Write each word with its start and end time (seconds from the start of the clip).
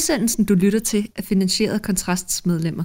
Udsendelsen, 0.00 0.44
du 0.44 0.54
lytter 0.54 0.78
til, 0.78 1.08
er 1.16 1.22
finansieret 1.22 1.74
af 1.74 1.82
Kontrasts 1.82 2.46
medlemmer. 2.46 2.84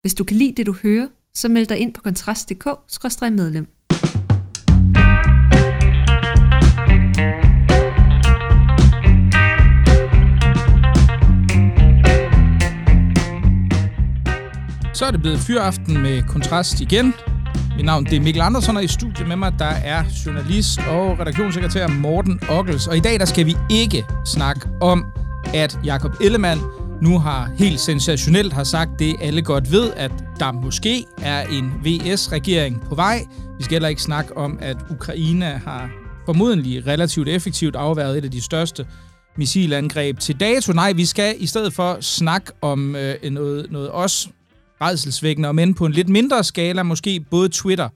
Hvis 0.00 0.14
du 0.14 0.24
kan 0.24 0.36
lide 0.36 0.52
det, 0.56 0.66
du 0.66 0.72
hører, 0.82 1.08
så 1.34 1.48
meld 1.48 1.66
dig 1.66 1.78
ind 1.78 1.94
på 1.94 2.02
kontrast.dk-medlem. 2.02 3.66
Så 14.94 15.04
er 15.04 15.10
det 15.10 15.20
blevet 15.20 15.38
fyraften 15.38 16.02
med 16.02 16.22
Kontrast 16.22 16.80
igen. 16.80 17.14
Mit 17.76 17.84
navn 17.84 18.04
det 18.04 18.16
er 18.16 18.20
Mikkel 18.20 18.42
Andersen, 18.42 18.76
og 18.76 18.84
i 18.84 18.88
studiet 18.88 19.28
med 19.28 19.36
mig 19.36 19.52
der 19.58 19.64
er 19.64 20.04
journalist 20.26 20.78
og 20.78 21.18
redaktionssekretær 21.18 21.88
Morten 21.88 22.40
Ockels. 22.48 22.86
Og 22.86 22.96
i 22.96 23.00
dag 23.00 23.20
der 23.20 23.26
skal 23.26 23.46
vi 23.46 23.56
ikke 23.70 24.04
snakke 24.24 24.68
om, 24.80 25.04
at 25.54 25.78
Jakob 25.84 26.12
Ellemann 26.20 26.60
nu 27.02 27.18
har 27.18 27.50
helt 27.58 27.80
sensationelt 27.80 28.52
har 28.52 28.64
sagt 28.64 28.90
det, 28.98 29.16
alle 29.20 29.42
godt 29.42 29.72
ved, 29.72 29.92
at 29.96 30.12
der 30.40 30.52
måske 30.52 31.04
er 31.22 31.46
en 31.46 31.72
VS-regering 31.84 32.82
på 32.88 32.94
vej. 32.94 33.24
Vi 33.58 33.64
skal 33.64 33.74
heller 33.74 33.88
ikke 33.88 34.02
snakke 34.02 34.36
om, 34.36 34.58
at 34.62 34.76
Ukraine 34.90 35.44
har 35.44 35.90
formodentlig 36.26 36.86
relativt 36.86 37.28
effektivt 37.28 37.76
afværet 37.76 38.18
et 38.18 38.24
af 38.24 38.30
de 38.30 38.42
største 38.42 38.86
missilangreb 39.36 40.18
til 40.18 40.40
dato. 40.40 40.72
Nej, 40.72 40.92
vi 40.92 41.04
skal 41.04 41.34
i 41.38 41.46
stedet 41.46 41.72
for 41.72 42.00
snakke 42.00 42.52
om 42.62 42.96
øh, 42.96 43.30
noget, 43.30 43.66
noget 43.70 43.88
også 43.90 44.28
redselsvækkende, 44.80 45.48
og 45.48 45.54
men 45.54 45.74
på 45.74 45.86
en 45.86 45.92
lidt 45.92 46.08
mindre 46.08 46.44
skala, 46.44 46.82
måske 46.82 47.24
både 47.30 47.48
Twitter 47.48 47.88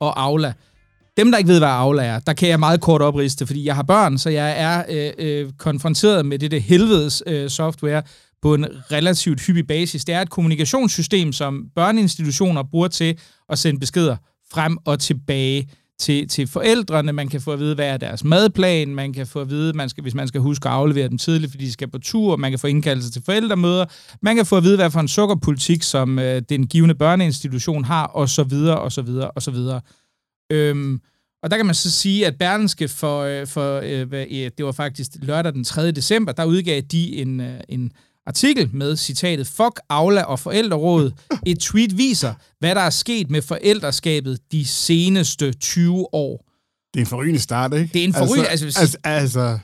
og 0.00 0.22
Aula. 0.22 0.52
Dem, 1.16 1.30
der 1.30 1.38
ikke 1.38 1.48
ved, 1.48 1.58
hvad 1.58 1.68
Aula 1.68 2.04
er, 2.04 2.18
der 2.18 2.32
kan 2.32 2.48
jeg 2.48 2.60
meget 2.60 2.80
kort 2.80 3.02
opriste, 3.02 3.46
fordi 3.46 3.64
jeg 3.64 3.74
har 3.74 3.82
børn, 3.82 4.18
så 4.18 4.30
jeg 4.30 4.54
er 4.60 4.84
øh, 4.88 5.12
øh, 5.18 5.52
konfronteret 5.58 6.26
med 6.26 6.38
det 6.38 6.50
der 6.50 6.58
helvedes 6.58 7.22
øh, 7.26 7.50
software 7.50 8.02
på 8.42 8.54
en 8.54 8.66
relativt 8.92 9.40
hyppig 9.40 9.66
basis. 9.66 10.04
Det 10.04 10.14
er 10.14 10.20
et 10.20 10.30
kommunikationssystem, 10.30 11.32
som 11.32 11.64
børneinstitutioner 11.74 12.62
bruger 12.62 12.88
til 12.88 13.18
at 13.48 13.58
sende 13.58 13.80
beskeder 13.80 14.16
frem 14.52 14.78
og 14.84 15.00
tilbage 15.00 15.68
til, 15.98 16.28
til 16.28 16.46
forældrene. 16.46 17.12
Man 17.12 17.28
kan 17.28 17.40
få 17.40 17.52
at 17.52 17.58
vide, 17.58 17.74
hvad 17.74 17.86
er 17.86 17.96
deres 17.96 18.24
madplan. 18.24 18.94
Man 18.94 19.12
kan 19.12 19.26
få 19.26 19.40
at 19.40 19.50
vide, 19.50 19.72
man 19.72 19.88
skal, 19.88 20.02
hvis 20.02 20.14
man 20.14 20.28
skal 20.28 20.40
huske 20.40 20.68
at 20.68 20.74
aflevere 20.74 21.08
dem 21.08 21.18
tidligt, 21.18 21.52
fordi 21.52 21.64
de 21.64 21.72
skal 21.72 21.90
på 21.90 21.98
tur. 21.98 22.36
Man 22.36 22.52
kan 22.52 22.58
få 22.58 22.66
indkaldelse 22.66 23.10
til 23.10 23.22
forældremøder. 23.24 23.84
Man 24.22 24.36
kan 24.36 24.46
få 24.46 24.56
at 24.56 24.62
vide, 24.62 24.76
hvad 24.76 24.90
for 24.90 25.00
en 25.00 25.08
sukkerpolitik, 25.08 25.82
som 25.82 26.18
øh, 26.18 26.42
den 26.48 26.66
givende 26.66 26.94
børneinstitution 26.94 27.84
har, 27.84 28.06
og 28.06 28.28
så 28.28 28.44
videre, 28.44 29.80
Øhm, 30.54 31.00
og 31.42 31.50
der 31.50 31.56
kan 31.56 31.66
man 31.66 31.74
så 31.74 31.90
sige, 31.90 32.26
at 32.26 32.38
Berlenske 32.38 32.88
for, 32.88 33.22
øh, 33.22 33.46
for 33.46 33.80
øh, 33.84 34.50
det 34.58 34.64
var 34.64 34.72
faktisk 34.72 35.10
lørdag 35.22 35.52
den 35.52 35.64
3. 35.64 35.90
december, 35.90 36.32
der 36.32 36.44
udgav 36.44 36.80
de 36.80 37.16
en, 37.16 37.40
øh, 37.40 37.60
en 37.68 37.92
artikel 38.26 38.70
med 38.72 38.96
citatet 38.96 39.46
Fuck 39.46 39.80
Aula 39.88 40.22
og 40.22 40.40
Forældrerådet. 40.40 41.14
Et 41.46 41.58
tweet 41.58 41.98
viser, 41.98 42.34
hvad 42.58 42.74
der 42.74 42.80
er 42.80 42.90
sket 42.90 43.30
med 43.30 43.42
forældreskabet 43.42 44.38
de 44.52 44.64
seneste 44.64 45.52
20 45.52 46.14
år. 46.14 46.46
Det 46.94 47.00
er 47.00 47.04
en 47.04 47.06
forrygende 47.06 47.40
start, 47.40 47.74
ikke? 47.74 47.92
Det 47.92 48.00
er 48.00 48.04
en 48.04 48.14
forrygende... 48.14 48.48
Altså, 48.48 48.66
altså, 48.66 48.80
altså, 48.80 48.98
altså, 49.04 49.58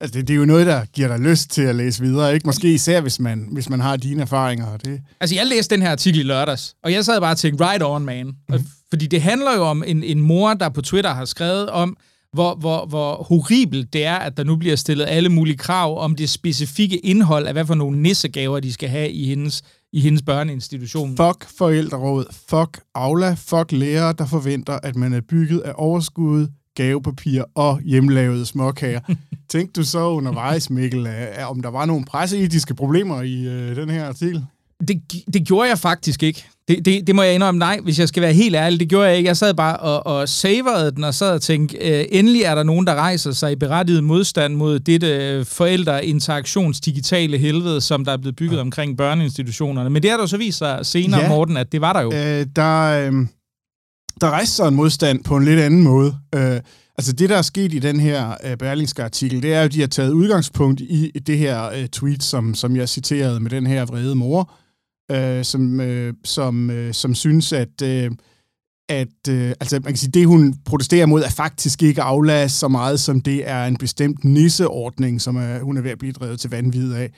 altså 0.00 0.18
det, 0.18 0.28
det 0.28 0.34
er 0.34 0.38
jo 0.38 0.44
noget, 0.44 0.66
der 0.66 0.84
giver 0.84 1.08
dig 1.08 1.18
lyst 1.18 1.50
til 1.50 1.62
at 1.62 1.74
læse 1.74 2.02
videre, 2.02 2.34
ikke? 2.34 2.46
Måske 2.46 2.72
især, 2.72 3.00
hvis 3.00 3.20
man, 3.20 3.48
hvis 3.52 3.68
man 3.68 3.80
har 3.80 3.96
dine 3.96 4.22
erfaringer. 4.22 4.76
Det. 4.76 5.00
Altså, 5.20 5.36
jeg 5.36 5.46
læste 5.46 5.74
den 5.74 5.82
her 5.82 5.90
artikel 5.90 6.20
i 6.20 6.22
lørdags, 6.22 6.74
og 6.84 6.92
jeg 6.92 7.04
sad 7.04 7.20
bare 7.20 7.32
og 7.32 7.38
tænkte, 7.38 7.64
right 7.64 7.82
on, 7.82 8.04
man. 8.04 8.26
Mm. 8.26 8.58
Fordi 8.90 9.06
det 9.06 9.22
handler 9.22 9.54
jo 9.54 9.62
om 9.62 9.84
en, 9.86 10.02
en 10.02 10.20
mor, 10.20 10.54
der 10.54 10.68
på 10.68 10.82
Twitter 10.82 11.14
har 11.14 11.24
skrevet 11.24 11.68
om, 11.70 11.96
hvor, 12.32 12.54
hvor, 12.54 12.86
hvor 12.86 13.14
horribelt 13.28 13.92
det 13.92 14.04
er, 14.04 14.14
at 14.14 14.36
der 14.36 14.44
nu 14.44 14.56
bliver 14.56 14.76
stillet 14.76 15.06
alle 15.08 15.28
mulige 15.28 15.56
krav 15.56 15.98
om 15.98 16.14
det 16.14 16.30
specifikke 16.30 16.98
indhold 16.98 17.46
af, 17.46 17.52
hvad 17.52 17.66
for 17.66 17.74
nogle 17.74 18.02
nissegaver, 18.02 18.60
de 18.60 18.72
skal 18.72 18.88
have 18.88 19.10
i 19.10 19.24
hendes, 19.24 19.62
i 19.92 20.00
hendes 20.00 20.22
børneinstitution. 20.22 21.16
Fuck 21.16 21.58
forældreråd, 21.58 22.24
fuck 22.48 22.80
Aula, 22.94 23.34
fuck 23.34 23.72
lærere, 23.72 24.12
der 24.18 24.26
forventer, 24.26 24.78
at 24.82 24.96
man 24.96 25.12
er 25.12 25.20
bygget 25.28 25.60
af 25.60 25.72
overskud, 25.74 26.46
gavepapir 26.76 27.42
og 27.54 27.80
hjemmelavede 27.80 28.46
småkager. 28.46 29.00
Tænkte 29.48 29.80
du 29.80 29.86
så 29.86 30.08
undervejs, 30.08 30.70
Mikkel, 30.70 31.08
om 31.48 31.62
der 31.62 31.70
var 31.70 31.84
nogle 31.86 32.04
presseetiske 32.04 32.74
problemer 32.74 33.22
i 33.22 33.44
øh, 33.46 33.76
den 33.76 33.90
her 33.90 34.04
artikel? 34.04 34.44
Det, 34.88 35.02
det 35.34 35.46
gjorde 35.46 35.68
jeg 35.68 35.78
faktisk 35.78 36.22
ikke. 36.22 36.44
Det, 36.68 36.84
det, 36.84 37.06
det 37.06 37.14
må 37.14 37.22
jeg 37.22 37.34
indrømme, 37.34 37.58
nej, 37.58 37.78
hvis 37.82 37.98
jeg 37.98 38.08
skal 38.08 38.22
være 38.22 38.32
helt 38.32 38.56
ærlig, 38.56 38.80
det 38.80 38.88
gjorde 38.88 39.08
jeg 39.08 39.16
ikke. 39.16 39.28
Jeg 39.28 39.36
sad 39.36 39.54
bare 39.54 39.76
og, 39.76 40.06
og 40.06 40.28
saverede 40.28 40.92
den 40.92 41.04
og 41.04 41.14
sad 41.14 41.32
og 41.32 41.42
tænkte, 41.42 41.76
øh, 41.76 42.04
endelig 42.10 42.42
er 42.42 42.54
der 42.54 42.62
nogen, 42.62 42.86
der 42.86 42.94
rejser 42.94 43.32
sig 43.32 43.52
i 43.52 43.56
berettiget 43.56 44.04
modstand 44.04 44.54
mod 44.54 44.78
dette 44.78 45.06
øh, 45.06 45.46
forældreinteraktionsdigitale 45.46 47.38
helvede, 47.38 47.80
som 47.80 48.04
der 48.04 48.12
er 48.12 48.16
blevet 48.16 48.36
bygget 48.36 48.56
ja. 48.56 48.60
omkring 48.60 48.96
børneinstitutionerne. 48.96 49.90
Men 49.90 50.02
det 50.02 50.10
har 50.10 50.18
der 50.18 50.26
så 50.26 50.36
vist 50.36 50.58
sig 50.58 50.86
senere, 50.86 51.20
ja. 51.20 51.28
Morten, 51.28 51.56
at 51.56 51.72
det 51.72 51.80
var 51.80 51.92
der 51.92 52.00
jo. 52.00 52.12
Øh, 52.12 52.46
der, 52.56 53.08
øh, 53.08 53.26
der 54.20 54.30
rejste 54.30 54.54
sig 54.54 54.68
en 54.68 54.74
modstand 54.74 55.24
på 55.24 55.36
en 55.36 55.44
lidt 55.44 55.60
anden 55.60 55.82
måde. 55.82 56.16
Øh, 56.34 56.60
altså 56.98 57.12
det, 57.12 57.28
der 57.28 57.36
er 57.36 57.42
sket 57.42 57.74
i 57.74 57.78
den 57.78 58.00
her 58.00 58.34
øh, 58.44 58.56
Berlingske 58.56 59.04
artikel, 59.04 59.42
det 59.42 59.54
er 59.54 59.58
jo, 59.58 59.64
at 59.64 59.72
de 59.72 59.80
har 59.80 59.86
taget 59.86 60.12
udgangspunkt 60.12 60.80
i 60.80 61.22
det 61.26 61.38
her 61.38 61.64
øh, 61.68 61.88
tweet, 61.88 62.22
som, 62.22 62.54
som 62.54 62.76
jeg 62.76 62.88
citerede 62.88 63.40
med 63.40 63.50
den 63.50 63.66
her 63.66 63.84
vrede 63.84 64.14
mor, 64.14 64.52
øh, 65.10 65.44
som, 65.44 65.80
øh, 65.80 66.14
som, 66.24 66.70
øh, 66.70 66.94
som 66.94 67.14
synes, 67.14 67.52
at, 67.52 67.82
øh, 67.82 68.10
at 68.88 69.28
øh, 69.28 69.52
altså, 69.60 69.80
man 69.84 69.92
kan 69.92 69.96
sige, 69.96 70.10
det, 70.10 70.26
hun 70.26 70.54
protesterer 70.64 71.06
mod, 71.06 71.22
er 71.22 71.30
faktisk 71.30 71.82
ikke 71.82 72.02
aflast 72.02 72.58
så 72.58 72.68
meget, 72.68 73.00
som 73.00 73.20
det 73.20 73.48
er 73.48 73.64
en 73.64 73.76
bestemt 73.76 74.24
nisseordning, 74.24 75.20
som 75.20 75.36
er, 75.36 75.60
hun 75.60 75.76
er 75.76 75.80
ved 75.80 75.90
at 75.90 75.98
blive 75.98 76.12
drevet 76.12 76.40
til 76.40 76.50
vanvid 76.50 76.92
af. 76.92 77.12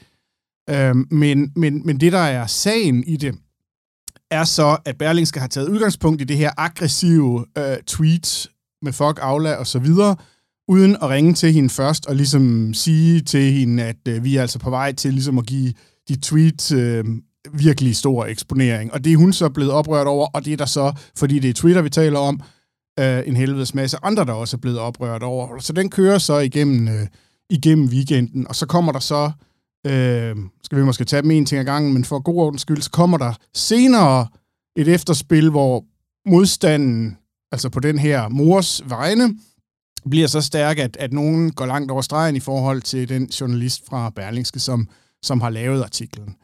Øh, 0.70 0.96
men, 1.10 1.52
men, 1.56 1.86
men 1.86 2.00
det, 2.00 2.12
der 2.12 2.19
er 2.19 2.46
sagen 2.46 3.04
i 3.06 3.16
det, 3.16 3.34
er 4.32 4.44
så, 4.44 4.76
at 4.84 4.98
Berlingske 4.98 5.41
har 5.41 5.47
taget 5.47 5.69
udgangspunkt 5.69 6.20
i 6.20 6.25
det 6.25 6.37
her 6.37 6.50
aggressive 6.56 7.44
øh, 7.59 7.76
tweet 7.87 8.50
med 8.82 8.93
fuck, 8.93 9.19
Aula 9.22 9.54
og 9.54 9.66
så 9.66 9.78
videre, 9.78 10.16
uden 10.69 10.97
at 11.03 11.09
ringe 11.09 11.34
til 11.34 11.53
hende 11.53 11.70
først 11.70 12.06
og 12.06 12.16
ligesom 12.16 12.75
sige 12.75 13.20
til 13.20 13.53
hende, 13.53 13.82
at 13.82 14.09
øh, 14.09 14.25
vi 14.25 14.37
er 14.37 14.43
altså 14.43 14.59
på 14.59 14.70
vej 14.70 14.93
til 14.93 15.12
ligesom 15.12 15.38
at 15.38 15.47
give 15.47 15.72
de 16.09 16.16
tweets 16.16 16.72
øh, 16.72 17.04
virkelig 17.53 17.97
stor 17.97 18.25
eksponering. 18.25 18.93
Og 18.93 19.04
det 19.04 19.12
er 19.12 19.16
hun 19.16 19.32
så 19.32 19.48
blevet 19.48 19.72
oprørt 19.72 20.06
over, 20.06 20.26
og 20.26 20.44
det 20.44 20.53
er 20.53 20.56
der 20.56 20.66
så, 20.66 20.93
fordi 21.16 21.38
det 21.38 21.50
er 21.50 21.54
Twitter, 21.54 21.82
vi 21.82 21.91
taler 21.91 22.19
om, 22.19 22.41
øh, 23.00 23.22
en 23.26 23.37
helvedes 23.37 23.75
masse 23.75 23.97
andre, 24.03 24.25
der 24.25 24.32
også 24.32 24.56
er 24.56 24.60
blevet 24.60 24.78
oprørt 24.78 25.22
over. 25.22 25.59
Så 25.59 25.72
den 25.72 25.91
kører 25.91 26.19
så 26.19 26.38
igennem, 26.38 26.88
øh, 26.88 27.06
igennem 27.50 27.87
weekenden, 27.88 28.49
og 28.49 28.56
så 28.56 28.66
kommer 28.66 28.93
der 28.93 28.99
så, 28.99 29.31
øh, 29.87 30.37
skal 30.62 30.78
vi 30.78 30.84
måske 30.84 31.04
tage 31.04 31.22
dem 31.22 31.31
en 31.31 31.47
ting 31.47 31.59
ad 31.59 31.65
gangen, 31.65 31.93
men 31.93 32.04
for 32.04 32.19
god 32.19 32.37
ordens 32.37 32.62
skyld, 32.62 32.82
så 32.82 32.91
kommer 32.91 33.19
der 33.19 33.32
senere 33.54 34.26
et 34.76 34.88
efterspil, 34.88 35.50
hvor 35.50 35.84
modstanden, 36.26 37.19
altså 37.53 37.69
på 37.69 37.81
den 37.81 37.98
her 37.98 38.28
mors 38.28 38.82
vegne, 38.87 39.38
bliver 40.10 40.26
så 40.26 40.41
stærk, 40.41 40.78
at, 40.78 40.97
at 40.97 41.12
nogen 41.12 41.53
går 41.53 41.66
langt 41.66 41.91
over 41.91 42.03
stregen 42.03 42.37
i 42.37 42.41
forhold 42.41 42.82
til 42.82 43.09
den 43.09 43.26
journalist 43.26 43.87
fra 43.88 44.10
Berlingske, 44.10 44.60
som, 44.60 44.88
som 45.22 45.41
har 45.41 45.50
lavet 45.50 45.82
artiklen. 45.82 46.37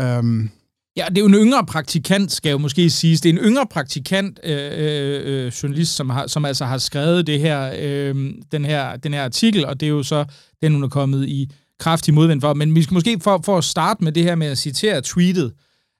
Um, 0.00 0.50
Ja, 0.96 1.06
det 1.08 1.18
er 1.18 1.22
jo 1.22 1.26
en 1.26 1.34
yngre 1.34 1.66
praktikant, 1.66 2.32
skal 2.32 2.50
jo 2.50 2.58
måske 2.58 2.90
siges. 2.90 3.20
Det 3.20 3.28
er 3.28 3.32
en 3.32 3.44
yngre 3.44 3.66
praktikant, 3.66 4.40
øh, 4.44 4.72
øh, 4.72 5.44
øh, 5.46 5.52
journalist, 5.62 5.96
som, 5.96 6.10
har, 6.10 6.26
som 6.26 6.44
altså 6.44 6.64
har 6.64 6.78
skrevet 6.78 7.26
det 7.26 7.40
her, 7.40 7.72
øh, 7.78 8.34
den, 8.52 8.64
her, 8.64 8.96
den 8.96 9.14
her 9.14 9.24
artikel, 9.24 9.66
og 9.66 9.80
det 9.80 9.86
er 9.86 9.90
jo 9.90 10.02
så 10.02 10.24
den, 10.62 10.72
hun 10.72 10.84
er 10.84 10.88
kommet 10.88 11.28
i 11.28 11.52
kraftig 11.78 12.14
modvind 12.14 12.40
for. 12.40 12.54
Men 12.54 12.74
vi 12.74 12.82
skal 12.82 12.94
måske 12.94 13.20
for, 13.20 13.40
for 13.44 13.58
at 13.58 13.64
starte 13.64 14.04
med 14.04 14.12
det 14.12 14.22
her 14.22 14.34
med 14.34 14.46
at 14.46 14.58
citere 14.58 15.02
tweetet. 15.02 15.52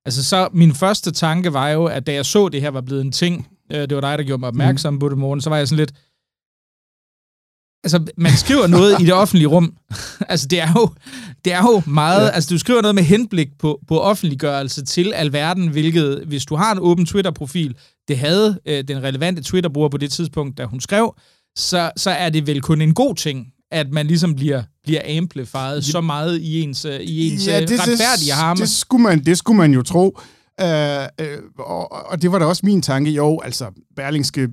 Altså 0.04 0.24
så, 0.24 0.48
min 0.52 0.74
første 0.74 1.10
tanke 1.10 1.52
var 1.52 1.68
jo, 1.68 1.84
at 1.84 2.06
da 2.06 2.12
jeg 2.12 2.26
så 2.26 2.48
det 2.48 2.60
her 2.60 2.70
var 2.70 2.80
blevet 2.80 3.04
en 3.04 3.12
ting, 3.12 3.48
øh, 3.72 3.80
det 3.80 3.94
var 3.94 4.00
dig, 4.00 4.18
der 4.18 4.24
gjorde 4.24 4.40
mig 4.40 4.48
opmærksom 4.48 4.94
mm. 4.94 5.00
på 5.00 5.08
det 5.08 5.18
morgen, 5.18 5.40
så 5.40 5.50
var 5.50 5.56
jeg 5.56 5.68
sådan 5.68 5.78
lidt, 5.78 5.92
altså, 7.84 8.12
man 8.16 8.32
skriver 8.32 8.66
noget 8.66 9.00
i 9.00 9.04
det 9.04 9.14
offentlige 9.22 9.48
rum. 9.48 9.74
altså, 10.28 10.46
det 10.48 10.60
er 10.60 10.72
jo, 10.76 10.88
det 11.44 11.52
er 11.52 11.62
jo 11.62 11.82
meget... 11.86 12.26
Ja. 12.26 12.30
Altså, 12.30 12.54
du 12.54 12.58
skriver 12.58 12.82
noget 12.82 12.94
med 12.94 13.02
henblik 13.02 13.48
på, 13.58 13.80
på 13.88 14.00
offentliggørelse 14.00 14.84
til 14.84 15.12
alverden, 15.12 15.68
hvilket, 15.68 16.24
hvis 16.26 16.44
du 16.44 16.56
har 16.56 16.72
en 16.72 16.78
åben 16.78 17.06
Twitter-profil, 17.06 17.76
det 18.08 18.18
havde 18.18 18.60
øh, 18.66 18.84
den 18.88 19.02
relevante 19.02 19.42
Twitter-bruger 19.42 19.88
på 19.88 19.98
det 19.98 20.12
tidspunkt, 20.12 20.58
da 20.58 20.64
hun 20.64 20.80
skrev, 20.80 21.14
så, 21.56 21.90
så 21.96 22.10
er 22.10 22.30
det 22.30 22.46
vel 22.46 22.60
kun 22.62 22.80
en 22.80 22.94
god 22.94 23.14
ting, 23.14 23.46
at 23.70 23.86
man 23.92 24.06
ligesom 24.06 24.34
bliver, 24.34 24.62
bliver 24.84 25.00
amplified 25.18 25.74
ja. 25.74 25.80
så 25.80 26.00
meget 26.00 26.38
i 26.38 26.60
ens, 26.60 26.84
øh, 26.84 27.00
i 27.00 27.32
ens 27.32 27.46
ja, 27.46 27.60
øh, 27.60 27.68
det, 27.68 27.80
retfærdige 27.80 28.32
harme. 28.32 28.60
Det 28.60 28.68
skulle, 28.68 29.02
man, 29.02 29.24
det 29.24 29.38
skulle 29.38 29.56
man 29.56 29.72
jo 29.72 29.82
tro. 29.82 30.18
Uh, 30.62 30.68
uh, 31.22 31.26
og, 31.58 32.10
og 32.10 32.22
det 32.22 32.32
var 32.32 32.38
da 32.38 32.44
også 32.44 32.66
min 32.66 32.82
tanke. 32.82 33.10
Jo, 33.10 33.40
altså, 33.44 33.70
Berlingske 33.96 34.48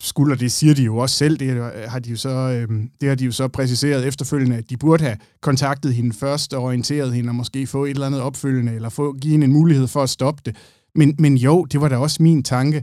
skulle, 0.00 0.34
og 0.34 0.40
det 0.40 0.52
siger 0.52 0.74
de 0.74 0.82
jo 0.82 0.96
også 0.96 1.16
selv, 1.16 1.38
det 1.38 1.72
har 1.88 1.98
de 1.98 2.10
jo 2.10 2.16
så, 2.16 2.28
øh, 2.28 2.68
det 3.00 3.08
har 3.08 3.16
de 3.16 3.24
jo 3.24 3.32
så 3.32 3.48
præciseret 3.48 4.06
efterfølgende, 4.06 4.56
at 4.56 4.70
de 4.70 4.76
burde 4.76 5.04
have 5.04 5.16
kontaktet 5.40 5.94
hende 5.94 6.16
først 6.16 6.54
og 6.54 6.62
orienteret 6.62 7.14
hende, 7.14 7.30
og 7.30 7.34
måske 7.34 7.66
få 7.66 7.84
et 7.84 7.90
eller 7.90 8.06
andet 8.06 8.20
opfølgende, 8.20 8.74
eller 8.74 8.88
få, 8.88 9.12
give 9.12 9.32
hende 9.32 9.44
en 9.44 9.52
mulighed 9.52 9.86
for 9.86 10.02
at 10.02 10.10
stoppe 10.10 10.42
det. 10.46 10.56
Men, 10.94 11.14
men 11.18 11.36
jo, 11.36 11.64
det 11.64 11.80
var 11.80 11.88
da 11.88 11.96
også 11.96 12.22
min 12.22 12.42
tanke. 12.42 12.76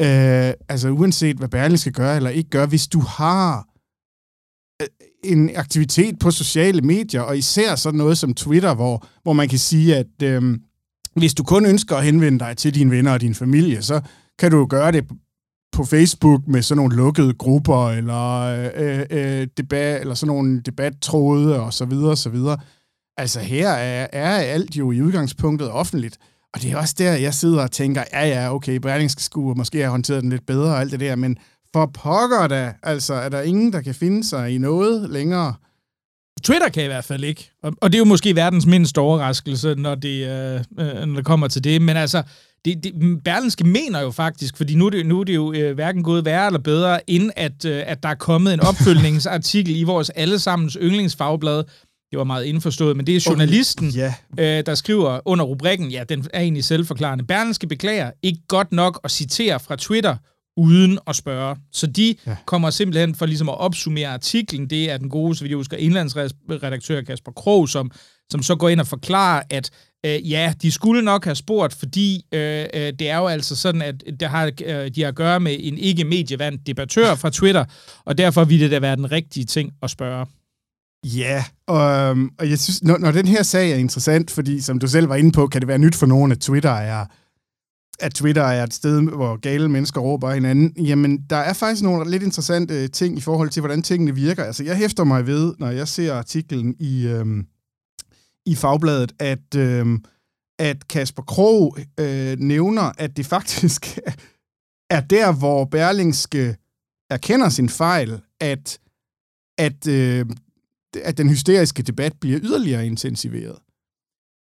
Øh, 0.00 0.52
altså 0.68 0.88
uanset 0.88 1.36
hvad 1.36 1.48
Berling 1.48 1.78
skal 1.78 1.92
gøre 1.92 2.16
eller 2.16 2.30
ikke 2.30 2.50
gøre, 2.50 2.66
hvis 2.66 2.88
du 2.88 3.00
har 3.00 3.67
Øh, 4.82 4.88
en 5.24 5.50
aktivitet 5.56 6.18
på 6.18 6.30
sociale 6.30 6.82
medier, 6.82 7.20
og 7.20 7.38
især 7.38 7.74
sådan 7.74 7.98
noget 7.98 8.18
som 8.18 8.34
Twitter, 8.34 8.74
hvor, 8.74 9.06
hvor 9.22 9.32
man 9.32 9.48
kan 9.48 9.58
sige, 9.58 9.96
at 9.96 10.22
øh, 10.22 10.58
hvis 11.16 11.34
du 11.34 11.42
kun 11.42 11.66
ønsker 11.66 11.96
at 11.96 12.04
henvende 12.04 12.38
dig 12.38 12.56
til 12.56 12.74
dine 12.74 12.90
venner 12.90 13.12
og 13.12 13.20
din 13.20 13.34
familie, 13.34 13.82
så 13.82 14.00
kan 14.38 14.50
du 14.50 14.66
gøre 14.66 14.92
det 14.92 15.04
på 15.72 15.84
Facebook 15.84 16.46
med 16.46 16.62
sådan 16.62 16.76
nogle 16.76 16.96
lukkede 16.96 17.34
grupper, 17.34 17.90
eller, 17.90 18.40
øh, 18.76 19.06
øh, 19.10 19.46
debat, 19.56 20.00
eller 20.00 20.14
sådan 20.14 20.34
nogle 20.34 20.60
debattråde, 20.60 21.60
og 21.60 21.74
så 21.74 21.84
videre, 21.84 22.10
og 22.10 22.18
så 22.18 22.30
videre. 22.30 22.58
Altså 23.16 23.40
her 23.40 23.68
er, 23.68 24.06
er 24.12 24.36
alt 24.36 24.76
jo 24.76 24.92
i 24.92 25.02
udgangspunktet 25.02 25.70
offentligt. 25.70 26.18
Og 26.54 26.62
det 26.62 26.72
er 26.72 26.76
også 26.76 26.94
der, 26.98 27.12
jeg 27.12 27.34
sidder 27.34 27.62
og 27.62 27.70
tænker, 27.70 28.04
ja 28.12 28.26
ja, 28.26 28.54
okay, 28.54 28.76
Berlingske 28.76 29.22
skulle 29.22 29.56
måske 29.56 29.78
have 29.78 29.90
håndteret 29.90 30.22
den 30.22 30.30
lidt 30.30 30.46
bedre 30.46 30.70
og 30.70 30.80
alt 30.80 30.92
det 30.92 31.00
der, 31.00 31.16
men 31.16 31.36
for 31.72 31.86
pokker 31.94 32.46
da, 32.46 32.72
altså 32.82 33.14
er 33.14 33.28
der 33.28 33.42
ingen, 33.42 33.72
der 33.72 33.80
kan 33.80 33.94
finde 33.94 34.24
sig 34.24 34.50
i 34.54 34.58
noget 34.58 35.10
længere. 35.10 35.54
Twitter 36.44 36.68
kan 36.68 36.82
i 36.84 36.86
hvert 36.86 37.04
fald 37.04 37.24
ikke. 37.24 37.50
Og, 37.62 37.72
og 37.80 37.92
det 37.92 37.96
er 37.96 37.98
jo 37.98 38.04
måske 38.04 38.36
verdens 38.36 38.66
mindste 38.66 38.98
overraskelse, 38.98 39.74
når 39.74 39.94
det, 39.94 40.28
øh, 40.28 40.60
øh, 40.80 41.06
når 41.06 41.14
det 41.16 41.24
kommer 41.24 41.48
til 41.48 41.64
det. 41.64 41.82
Men 41.82 41.96
altså, 41.96 42.22
det, 42.64 42.84
det, 42.84 42.92
Berlinske 43.24 43.64
mener 43.64 44.00
jo 44.00 44.10
faktisk, 44.10 44.56
fordi 44.56 44.74
nu 44.74 44.86
er 44.86 44.90
det, 44.90 45.06
nu 45.06 45.20
er 45.20 45.24
det 45.24 45.34
jo 45.34 45.52
øh, 45.52 45.74
hverken 45.74 46.02
gået 46.02 46.24
værre 46.24 46.46
eller 46.46 46.60
bedre, 46.60 47.10
end 47.10 47.30
at, 47.36 47.64
øh, 47.64 47.82
at 47.86 48.02
der 48.02 48.08
er 48.08 48.14
kommet 48.14 48.54
en 48.54 48.60
opfølgningsartikel 48.60 49.76
i 49.76 49.82
vores 49.82 50.10
allesammens 50.10 50.76
yndlingsfagblad. 50.82 51.64
Det 52.10 52.18
var 52.18 52.24
meget 52.24 52.44
indforstået, 52.44 52.96
men 52.96 53.06
det 53.06 53.16
er 53.16 53.24
journalisten, 53.28 53.90
Ja. 53.90 54.14
øh, 54.38 54.66
der 54.66 54.74
skriver 54.74 55.20
under 55.24 55.44
rubrikken, 55.44 55.90
ja, 55.90 56.04
den 56.08 56.26
er 56.32 56.40
egentlig 56.40 56.64
selvforklarende. 56.64 57.24
Berlinske 57.24 57.66
beklager 57.66 58.10
ikke 58.22 58.40
godt 58.48 58.72
nok 58.72 59.00
at 59.04 59.10
citere 59.10 59.60
fra 59.60 59.76
Twitter, 59.76 60.16
uden 60.58 60.98
at 61.06 61.16
spørge. 61.16 61.56
Så 61.72 61.86
de 61.86 62.14
ja. 62.26 62.36
kommer 62.46 62.70
simpelthen 62.70 63.14
for 63.14 63.26
ligesom 63.26 63.48
at 63.48 63.58
opsummere 63.58 64.08
artiklen. 64.08 64.70
Det 64.70 64.90
er 64.90 64.96
den 64.96 65.08
gode, 65.08 65.34
så 65.34 65.44
vidt 65.44 65.50
jeg 65.50 65.56
husker, 65.56 65.76
indlandsredaktør 65.76 67.02
Kasper 67.02 67.32
Krog, 67.32 67.68
som, 67.68 67.90
som 68.30 68.42
så 68.42 68.56
går 68.56 68.68
ind 68.68 68.80
og 68.80 68.86
forklarer, 68.86 69.42
at 69.50 69.70
øh, 70.06 70.30
ja, 70.30 70.54
de 70.62 70.72
skulle 70.72 71.02
nok 71.02 71.24
have 71.24 71.34
spurgt, 71.34 71.74
fordi 71.74 72.24
øh, 72.32 72.66
øh, 72.74 72.92
det 72.98 73.10
er 73.10 73.16
jo 73.16 73.26
altså 73.26 73.56
sådan, 73.56 73.82
at 73.82 73.94
der 74.20 74.28
har, 74.28 74.46
øh, 74.64 74.90
de 74.94 75.00
har 75.02 75.08
at 75.08 75.14
gøre 75.14 75.40
med 75.40 75.56
en 75.60 75.78
ikke 75.78 76.04
medievandt 76.04 76.66
debattør 76.66 77.14
fra 77.14 77.30
Twitter, 77.30 77.64
og 78.04 78.18
derfor 78.18 78.44
ville 78.44 78.64
det 78.64 78.70
da 78.70 78.78
være 78.78 78.96
den 78.96 79.12
rigtige 79.12 79.46
ting 79.46 79.72
at 79.82 79.90
spørge. 79.90 80.26
Ja, 81.04 81.44
og, 81.66 81.90
øhm, 81.90 82.30
og 82.38 82.50
jeg 82.50 82.58
synes, 82.58 82.82
når, 82.82 82.98
når 82.98 83.10
den 83.12 83.26
her 83.26 83.42
sag 83.42 83.70
er 83.70 83.76
interessant, 83.76 84.30
fordi 84.30 84.60
som 84.60 84.78
du 84.78 84.86
selv 84.88 85.08
var 85.08 85.16
inde 85.16 85.32
på, 85.32 85.46
kan 85.46 85.60
det 85.60 85.68
være 85.68 85.78
nyt 85.78 85.94
for 85.94 86.06
nogen, 86.06 86.32
at 86.32 86.38
Twitter 86.38 86.70
er 86.70 87.06
at 88.00 88.14
Twitter 88.14 88.42
er 88.42 88.64
et 88.64 88.74
sted, 88.74 89.02
hvor 89.02 89.36
gale 89.36 89.68
mennesker 89.68 90.00
råber 90.00 90.34
hinanden, 90.34 90.84
jamen, 90.84 91.24
der 91.30 91.36
er 91.36 91.52
faktisk 91.52 91.82
nogle 91.82 92.10
lidt 92.10 92.22
interessante 92.22 92.82
øh, 92.82 92.90
ting 92.90 93.18
i 93.18 93.20
forhold 93.20 93.50
til, 93.50 93.60
hvordan 93.60 93.82
tingene 93.82 94.14
virker. 94.14 94.44
Altså, 94.44 94.64
jeg 94.64 94.76
hæfter 94.76 95.04
mig 95.04 95.26
ved, 95.26 95.54
når 95.58 95.70
jeg 95.70 95.88
ser 95.88 96.14
artiklen 96.14 96.76
i, 96.80 97.06
øhm, 97.06 97.46
i 98.46 98.54
Fagbladet, 98.54 99.12
at, 99.18 99.54
øhm, 99.56 100.04
at 100.58 100.88
Kasper 100.88 101.22
Krog 101.22 101.78
øh, 102.00 102.38
nævner, 102.38 102.92
at 102.98 103.16
det 103.16 103.26
faktisk 103.26 103.98
er 104.96 105.00
der, 105.00 105.32
hvor 105.32 105.64
Berlingske 105.64 106.56
erkender 107.10 107.48
sin 107.48 107.68
fejl, 107.68 108.20
at, 108.40 108.78
at, 109.58 109.86
øh, 109.86 110.26
at 111.04 111.18
den 111.18 111.28
hysteriske 111.28 111.82
debat 111.82 112.12
bliver 112.20 112.40
yderligere 112.42 112.86
intensiveret. 112.86 113.58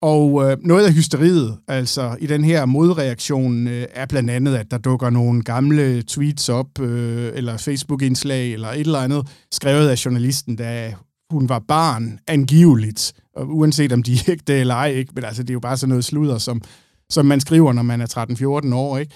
Og 0.03 0.51
øh, 0.51 0.57
noget 0.61 0.85
af 0.85 0.93
hysteriet, 0.93 1.57
altså 1.67 2.17
i 2.19 2.27
den 2.27 2.43
her 2.43 2.65
modreaktion, 2.65 3.67
øh, 3.67 3.85
er 3.91 4.05
blandt 4.05 4.29
andet, 4.29 4.55
at 4.55 4.71
der 4.71 4.77
dukker 4.77 5.09
nogle 5.09 5.43
gamle 5.43 6.01
tweets 6.01 6.49
op, 6.49 6.79
øh, 6.79 7.31
eller 7.35 7.57
Facebook-indslag, 7.57 8.53
eller 8.53 8.67
et 8.67 8.79
eller 8.79 8.99
andet, 8.99 9.27
skrevet 9.51 9.89
af 9.89 10.05
journalisten, 10.05 10.55
da 10.55 10.95
hun 11.29 11.49
var 11.49 11.59
barn, 11.67 12.19
angiveligt, 12.27 13.13
og 13.35 13.47
uanset 13.49 13.91
om 13.91 14.03
de 14.03 14.13
er 14.13 14.23
ægte 14.27 14.53
eller 14.53 14.75
ej, 14.75 14.89
ikke? 14.89 15.11
men 15.15 15.23
altså, 15.23 15.43
det 15.43 15.49
er 15.49 15.53
jo 15.53 15.59
bare 15.59 15.77
sådan 15.77 15.89
noget 15.89 16.05
sludder, 16.05 16.37
som, 16.37 16.61
som 17.09 17.25
man 17.25 17.39
skriver, 17.39 17.73
når 17.73 17.83
man 17.83 18.01
er 18.01 18.65
13-14 18.71 18.75
år, 18.75 18.97
ikke? 18.97 19.13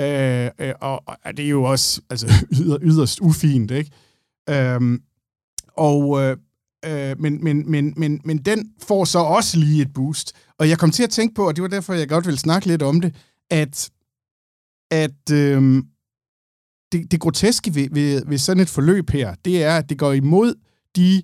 Øh, 0.00 0.50
øh, 0.68 0.74
og, 0.80 1.02
og 1.06 1.36
det 1.36 1.44
er 1.44 1.50
jo 1.50 1.62
også 1.64 2.00
altså, 2.10 2.26
yder, 2.60 2.78
yderst 2.82 3.20
ufint, 3.20 3.70
ikke? 3.70 3.90
Øh, 4.50 4.98
og, 5.76 6.22
øh, 6.22 6.36
øh, 6.86 7.20
men, 7.20 7.44
men, 7.44 7.70
men, 7.70 7.94
men, 7.96 8.20
men 8.24 8.38
den 8.38 8.72
får 8.82 9.04
så 9.04 9.18
også 9.18 9.58
lige 9.58 9.82
et 9.82 9.92
boost. 9.92 10.32
Og 10.58 10.68
jeg 10.68 10.78
kom 10.78 10.90
til 10.90 11.02
at 11.02 11.10
tænke 11.10 11.34
på, 11.34 11.48
og 11.48 11.56
det 11.56 11.62
var 11.62 11.68
derfor, 11.68 11.94
jeg 11.94 12.08
godt 12.08 12.26
ville 12.26 12.38
snakke 12.38 12.68
lidt 12.68 12.82
om 12.82 13.00
det, 13.00 13.14
at, 13.50 13.90
at 14.90 15.30
øh, 15.32 15.82
det, 16.92 17.10
det 17.10 17.20
groteske 17.20 17.74
ved, 17.74 17.88
ved, 17.90 18.22
ved 18.26 18.38
sådan 18.38 18.62
et 18.62 18.68
forløb 18.68 19.10
her, 19.10 19.34
det 19.44 19.62
er, 19.62 19.76
at 19.76 19.88
det 19.88 19.98
går 19.98 20.12
imod 20.12 20.54
de 20.96 21.22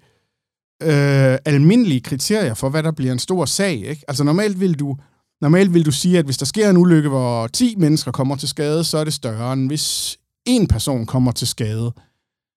øh, 0.83 1.39
almindelige 1.45 2.01
kriterier 2.01 2.55
for, 2.55 2.69
hvad 2.69 2.83
der 2.83 2.93
bliver 2.93 3.13
en 3.13 3.19
stor 3.19 3.45
sag. 3.45 3.75
Ikke? 3.75 4.05
Altså 4.09 4.25
normalt 4.25 4.61
vil 4.61 4.79
du 4.79 4.97
normalt 5.41 5.75
vil 5.75 5.87
du 5.87 5.93
sige, 5.93 6.19
at 6.19 6.25
hvis 6.25 6.39
der 6.39 6.47
sker 6.47 6.71
en 6.71 6.77
ulykke, 6.77 7.09
hvor 7.09 7.47
10 7.47 7.75
mennesker 7.77 8.13
kommer 8.13 8.37
til 8.37 8.49
skade, 8.49 8.85
så 8.85 8.99
er 8.99 9.05
det 9.05 9.15
større 9.15 9.53
end 9.53 9.67
hvis 9.67 10.19
en 10.47 10.69
person 10.69 11.07
kommer 11.07 11.33
til 11.33 11.49
skade. 11.49 11.93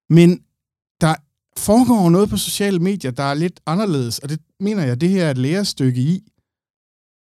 Men 0.10 0.40
der 1.02 1.16
foregår 1.58 2.10
noget 2.10 2.30
på 2.30 2.38
sociale 2.38 2.80
medier, 2.80 3.12
der 3.12 3.24
er 3.24 3.34
lidt 3.34 3.60
anderledes, 3.66 4.20
og 4.20 4.30
det 4.30 4.40
mener 4.60 4.84
jeg, 4.84 5.02
det 5.02 5.10
her 5.10 5.26
er 5.26 5.32
et 5.32 5.38
lærestykke 5.38 6.02
i. 6.02 6.24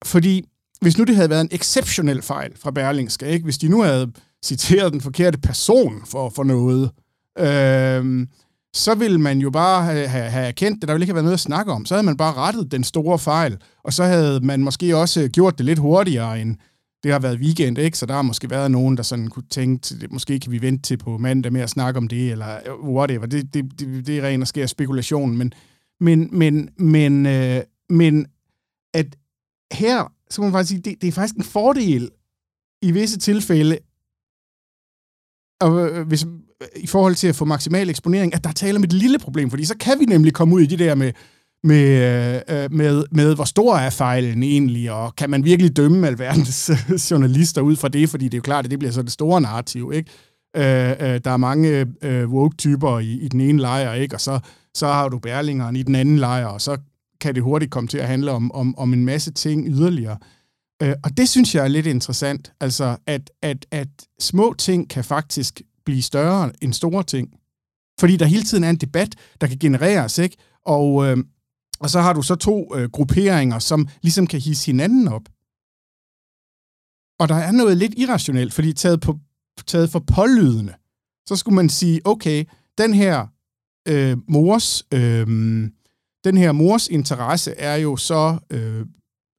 Fordi 0.05 0.45
hvis 0.81 0.99
nu 0.99 1.05
det 1.05 1.17
havde 1.17 1.31
været 1.31 1.41
en 1.41 1.49
exceptionel 1.53 2.23
fejl 2.23 2.53
fra 2.57 2.71
Berlingske, 2.71 3.29
ikke? 3.29 3.45
hvis 3.45 3.59
de 3.59 3.69
nu 3.69 3.83
havde 3.83 4.13
citeret 4.45 4.93
den 4.93 5.01
forkerte 5.01 5.39
person 5.39 6.03
for, 6.07 6.29
for 6.29 6.45
noget, 6.45 6.91
øh, 7.39 8.27
så 8.75 8.95
ville 8.95 9.19
man 9.19 9.39
jo 9.39 9.51
bare 9.51 9.85
have, 9.85 10.09
have, 10.09 10.47
erkendt 10.47 10.81
det. 10.81 10.89
Der 10.89 10.95
ville 10.95 11.05
ikke 11.05 11.11
have 11.11 11.15
været 11.15 11.25
noget 11.25 11.35
at 11.35 11.41
snakke 11.41 11.73
om. 11.73 11.87
Så 11.87 11.95
havde 11.95 12.07
man 12.07 12.17
bare 12.17 12.35
rettet 12.35 12.73
den 12.73 12.85
store 12.85 13.19
fejl, 13.19 13.59
og 13.85 13.93
så 13.93 14.05
havde 14.05 14.41
man 14.41 14.61
måske 14.61 14.97
også 14.97 15.29
gjort 15.29 15.59
det 15.59 15.67
lidt 15.67 15.79
hurtigere 15.79 16.41
end 16.41 16.57
det 17.05 17.13
har 17.13 17.19
været 17.19 17.39
weekend, 17.39 17.79
ikke? 17.79 17.99
Så 17.99 18.07
der 18.07 18.15
har 18.15 18.23
måske 18.23 18.51
været 18.51 18.71
nogen, 18.71 18.97
der 18.97 19.03
sådan 19.03 19.29
kunne 19.29 19.45
tænke, 19.51 19.83
til, 19.83 20.07
måske 20.11 20.41
kan 20.41 20.53
vi 20.53 20.63
vente 20.63 20.83
til 20.83 20.97
på 20.97 21.19
mandag 21.19 21.53
med 21.53 21.61
at 21.61 21.71
snakke 21.71 21.99
om 21.99 22.09
det, 22.09 22.33
eller 22.33 22.59
øh, 22.67 22.89
whatever. 22.89 23.27
Det, 23.27 23.55
det, 23.55 23.81
det, 23.81 24.07
det 24.07 24.19
er 24.19 24.23
ren 24.23 24.43
og 24.43 24.49
sker 24.49 24.67
spekulation, 24.67 25.37
men, 25.37 25.53
men, 26.01 26.29
men, 26.33 26.71
men, 26.77 27.27
øh, 27.27 27.63
men 27.89 28.27
at 28.95 29.17
her, 29.73 30.13
så 30.31 30.41
må 30.41 30.47
man 30.47 30.53
faktisk 30.53 30.69
sige, 30.69 30.81
det, 30.81 31.03
det 31.03 31.09
er 31.09 31.13
faktisk 31.13 31.37
en 31.37 31.45
fordel 31.45 32.11
i 32.83 32.91
visse 32.91 33.19
tilfælde, 33.19 33.79
og 35.61 35.89
øh, 35.89 35.99
øh, 35.99 36.07
hvis, 36.07 36.27
i 36.77 36.87
forhold 36.87 37.15
til 37.15 37.29
at 37.29 37.37
få 37.37 37.45
maksimal 37.45 37.91
eksponering, 37.91 38.35
at 38.35 38.45
der 38.45 38.51
er 38.51 38.55
tale 38.55 38.77
om 38.77 38.85
et 38.85 38.93
lille 38.93 39.19
problem, 39.19 39.51
fordi 39.51 39.65
så 39.65 39.77
kan 39.77 40.01
vi 40.01 40.05
nemlig 40.05 40.33
komme 40.33 40.55
ud 40.55 40.61
i 40.61 40.67
det 40.67 40.79
der 40.79 40.95
med, 40.95 41.13
med, 41.65 42.43
øh, 42.49 42.73
med, 42.73 43.05
med 43.11 43.35
hvor 43.35 43.45
stor 43.45 43.77
er 43.77 43.91
fejlen 43.91 44.43
egentlig, 44.43 44.93
og 44.93 45.17
kan 45.17 45.31
man 45.31 45.45
virkelig 45.45 45.77
dømme 45.77 46.07
alverdens 46.07 46.71
journalister 47.11 47.61
ud 47.61 47.77
fra 47.77 47.89
det, 47.89 48.09
fordi 48.09 48.25
det 48.25 48.35
er 48.35 48.39
jo 48.39 48.43
klart, 48.43 48.65
at 48.65 48.71
det 48.71 48.79
bliver 48.79 48.93
så 48.93 49.03
det 49.03 49.13
store 49.13 49.41
narrativ, 49.41 49.93
ikke? 49.95 50.11
Øh, 50.57 50.91
øh, 50.91 51.21
der 51.25 51.31
er 51.31 51.37
mange 51.37 51.87
øh, 52.03 52.29
woke-typer 52.31 52.99
i, 52.99 53.13
i 53.13 53.29
den 53.29 53.41
ene 53.41 53.61
lejr, 53.61 53.93
ikke? 53.93 54.17
Og 54.17 54.21
så, 54.21 54.41
så 54.75 54.87
har 54.87 55.09
du 55.09 55.19
bærlingeren 55.19 55.77
i 55.77 55.83
den 55.83 55.95
anden 55.95 56.19
lejr, 56.19 56.47
og 56.47 56.61
så 56.61 56.77
kan 57.21 57.35
det 57.35 57.43
hurtigt 57.43 57.71
komme 57.71 57.89
til 57.89 57.99
at 57.99 58.07
handle 58.07 58.31
om, 58.31 58.53
om, 58.53 58.79
om 58.79 58.93
en 58.93 59.05
masse 59.05 59.33
ting 59.33 59.67
yderligere. 59.69 60.19
Øh, 60.83 60.95
og 61.05 61.17
det 61.17 61.29
synes 61.29 61.55
jeg 61.55 61.65
er 61.65 61.69
lidt 61.69 61.87
interessant, 61.87 62.53
altså 62.61 62.97
at, 63.07 63.31
at, 63.43 63.67
at 63.71 63.89
små 64.21 64.55
ting 64.59 64.91
kan 64.91 65.05
faktisk 65.05 65.63
blive 65.85 66.03
større 66.03 66.53
end 66.61 66.73
store 66.73 67.03
ting. 67.03 67.29
Fordi 68.01 68.17
der 68.17 68.27
hele 68.27 68.43
tiden 68.43 68.65
er 68.65 68.71
en 68.71 68.77
debat, 68.77 69.15
der 69.41 69.47
kan 69.47 69.59
genereres, 69.59 70.19
ikke? 70.19 70.37
Og, 70.67 71.07
øh, 71.07 71.17
og 71.85 71.91
så 71.91 72.01
har 72.01 72.13
du 72.13 72.23
så 72.23 72.35
to 72.35 72.77
øh, 72.77 72.91
grupperinger, 72.91 73.59
som 73.59 73.89
ligesom 74.03 74.27
kan 74.27 74.41
hisse 74.41 74.67
hinanden 74.67 75.09
op. 75.09 75.23
Og 77.21 77.29
der 77.29 77.35
er 77.35 77.53
noget 77.53 77.77
lidt 77.77 77.95
irrationelt, 77.97 78.55
fordi 78.55 78.73
taget, 78.73 79.01
på, 79.01 79.19
taget 79.67 79.91
for 79.91 79.99
pålydende, 79.99 80.75
så 81.29 81.37
skulle 81.37 81.55
man 81.55 81.69
sige, 81.69 82.01
okay, 82.05 82.45
den 82.79 82.95
her 82.95 83.27
øh, 83.89 84.17
mors 84.29 84.83
øh, 84.93 85.27
den 86.25 86.37
her 86.37 86.53
mors 86.53 86.89
interesse 86.89 87.55
er 87.55 87.77
jo 87.77 87.97
så 87.97 88.39
øh, 88.51 88.87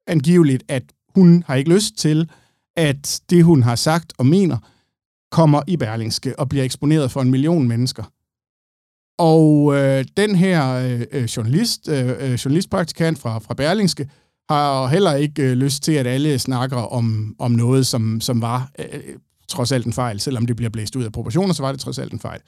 angiveligt, 0.08 0.64
at 0.68 0.84
hun 1.16 1.44
har 1.48 1.56
ikke 1.56 1.74
lyst 1.74 1.98
til, 1.98 2.30
at 2.76 3.22
det, 3.30 3.44
hun 3.44 3.64
har 3.64 3.76
sagt 3.76 4.14
og 4.18 4.26
mener, 4.26 4.58
kommer 5.32 5.62
i 5.68 5.78
Berlingske 5.78 6.40
og 6.40 6.50
bliver 6.50 6.66
eksponeret 6.66 7.12
for 7.12 7.22
en 7.22 7.32
million 7.32 7.68
mennesker. 7.68 8.04
Og 9.18 9.76
øh, 9.76 10.06
den 10.18 10.36
her 10.36 10.74
øh, 10.74 11.02
øh 11.12 11.24
journalist, 11.24 11.90
øh, 11.90 12.10
øh, 12.10 12.34
journalistpraktikant 12.34 13.20
fra, 13.20 13.40
fra 13.40 13.54
Berlingske 13.54 14.10
har 14.50 14.88
heller 14.88 15.14
ikke 15.14 15.44
øh, 15.44 15.52
lyst 15.52 15.84
til, 15.84 15.92
at 15.92 16.08
alle 16.08 16.40
snakker 16.40 16.78
om, 16.78 17.36
om 17.40 17.52
noget, 17.52 17.88
som, 17.88 18.22
som 18.22 18.42
var 18.42 18.70
øh, 18.80 18.86
øh, 18.94 19.16
trods 19.48 19.72
alt 19.72 19.86
en 19.86 19.94
fejl. 19.94 20.20
Selvom 20.20 20.46
det 20.46 20.56
bliver 20.56 20.70
blæst 20.70 20.96
ud 20.96 21.04
af 21.04 21.12
proportioner, 21.12 21.54
så 21.54 21.64
var 21.64 21.72
det 21.72 21.82
trods 21.82 22.00
alt 22.00 22.14
en 22.14 22.20
fejl. 22.20 22.42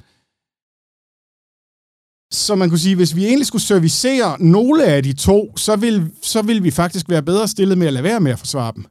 Så 2.33 2.55
man 2.55 2.69
kunne 2.69 2.79
sige, 2.79 2.95
hvis 2.95 3.15
vi 3.15 3.25
egentlig 3.25 3.47
skulle 3.47 3.61
servicere 3.61 4.41
nogle 4.41 4.85
af 4.85 5.03
de 5.03 5.13
to, 5.13 5.57
så 5.57 5.75
vil, 5.75 6.11
så 6.21 6.41
vil 6.41 6.63
vi 6.63 6.71
faktisk 6.71 7.09
være 7.09 7.23
bedre 7.23 7.47
stillet 7.47 7.77
med 7.77 7.87
at 7.87 7.93
lade 7.93 8.03
være 8.03 8.19
med 8.19 8.31
at 8.31 8.39
forsvare 8.39 8.73
dem. 8.75 8.85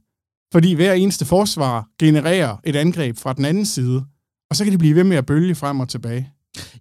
Fordi 0.53 0.75
hver 0.75 0.93
eneste 0.93 1.25
forsvar 1.25 1.89
genererer 1.99 2.57
et 2.65 2.77
angreb 2.77 3.17
fra 3.17 3.33
den 3.33 3.45
anden 3.45 3.67
side, 3.67 4.05
og 4.51 4.57
så 4.57 4.65
kan 4.65 4.73
de 4.73 4.79
blive 4.79 4.95
ved 4.95 5.05
med 5.05 5.17
at 5.17 5.27
bølge 5.27 5.55
frem 5.55 5.81
og 5.81 5.89
tilbage. 5.89 6.33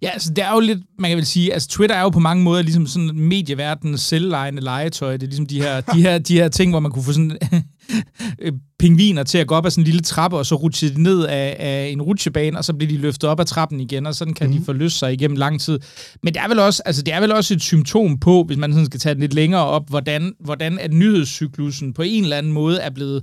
Ja, 0.02 0.08
altså 0.08 0.30
det 0.30 0.44
er 0.44 0.52
jo 0.52 0.60
lidt, 0.60 0.78
man 0.98 1.10
kan 1.10 1.16
vel 1.16 1.26
sige, 1.26 1.52
altså 1.52 1.68
Twitter 1.68 1.96
er 1.96 2.02
jo 2.02 2.08
på 2.08 2.20
mange 2.20 2.44
måder 2.44 2.62
ligesom 2.62 2.86
sådan 2.86 3.10
medieverdenens 3.14 4.00
selvlejende 4.00 4.62
legetøj. 4.62 5.12
Det 5.12 5.22
er 5.22 5.26
ligesom 5.26 5.46
de 5.46 5.62
her, 5.62 5.80
de 5.94 6.02
her, 6.02 6.18
de 6.18 6.34
her 6.34 6.48
ting, 6.48 6.72
hvor 6.72 6.80
man 6.80 6.90
kunne 6.90 7.04
få 7.04 7.12
sådan 7.12 7.38
pingviner 8.78 9.22
til 9.22 9.38
at 9.38 9.46
gå 9.46 9.54
op 9.54 9.66
ad 9.66 9.70
sådan 9.70 9.82
en 9.82 9.86
lille 9.86 10.00
trappe, 10.00 10.36
og 10.36 10.46
så 10.46 10.54
rutsche 10.54 10.88
de 10.88 11.02
ned 11.02 11.24
af, 11.24 11.56
af 11.58 11.88
en 11.92 12.02
rutsjebane, 12.02 12.58
og 12.58 12.64
så 12.64 12.74
bliver 12.74 12.92
de 12.92 12.98
løftet 12.98 13.30
op 13.30 13.40
ad 13.40 13.44
trappen 13.44 13.80
igen, 13.80 14.06
og 14.06 14.14
sådan 14.14 14.34
kan 14.34 14.46
mm. 14.46 14.52
de 14.52 14.58
mhm. 14.58 14.64
forløse 14.64 14.98
sig 14.98 15.12
igennem 15.12 15.36
lang 15.36 15.60
tid. 15.60 15.78
Men 16.22 16.34
det 16.34 16.42
er 16.42 16.48
vel 16.48 16.58
også, 16.58 16.82
altså 16.86 17.02
det 17.02 17.14
er 17.14 17.20
vel 17.20 17.32
også 17.32 17.54
et 17.54 17.62
symptom 17.62 18.18
på, 18.18 18.44
hvis 18.46 18.58
man 18.58 18.72
sådan 18.72 18.86
skal 18.86 19.00
tage 19.00 19.14
det 19.14 19.20
lidt 19.20 19.34
længere 19.34 19.64
op, 19.64 19.88
hvordan, 19.88 20.32
hvordan 20.40 20.78
at 20.78 20.92
nyhedscyklusen 20.92 21.92
på 21.92 22.02
en 22.02 22.22
eller 22.22 22.36
anden 22.36 22.52
måde 22.52 22.80
er 22.80 22.90
blevet 22.90 23.22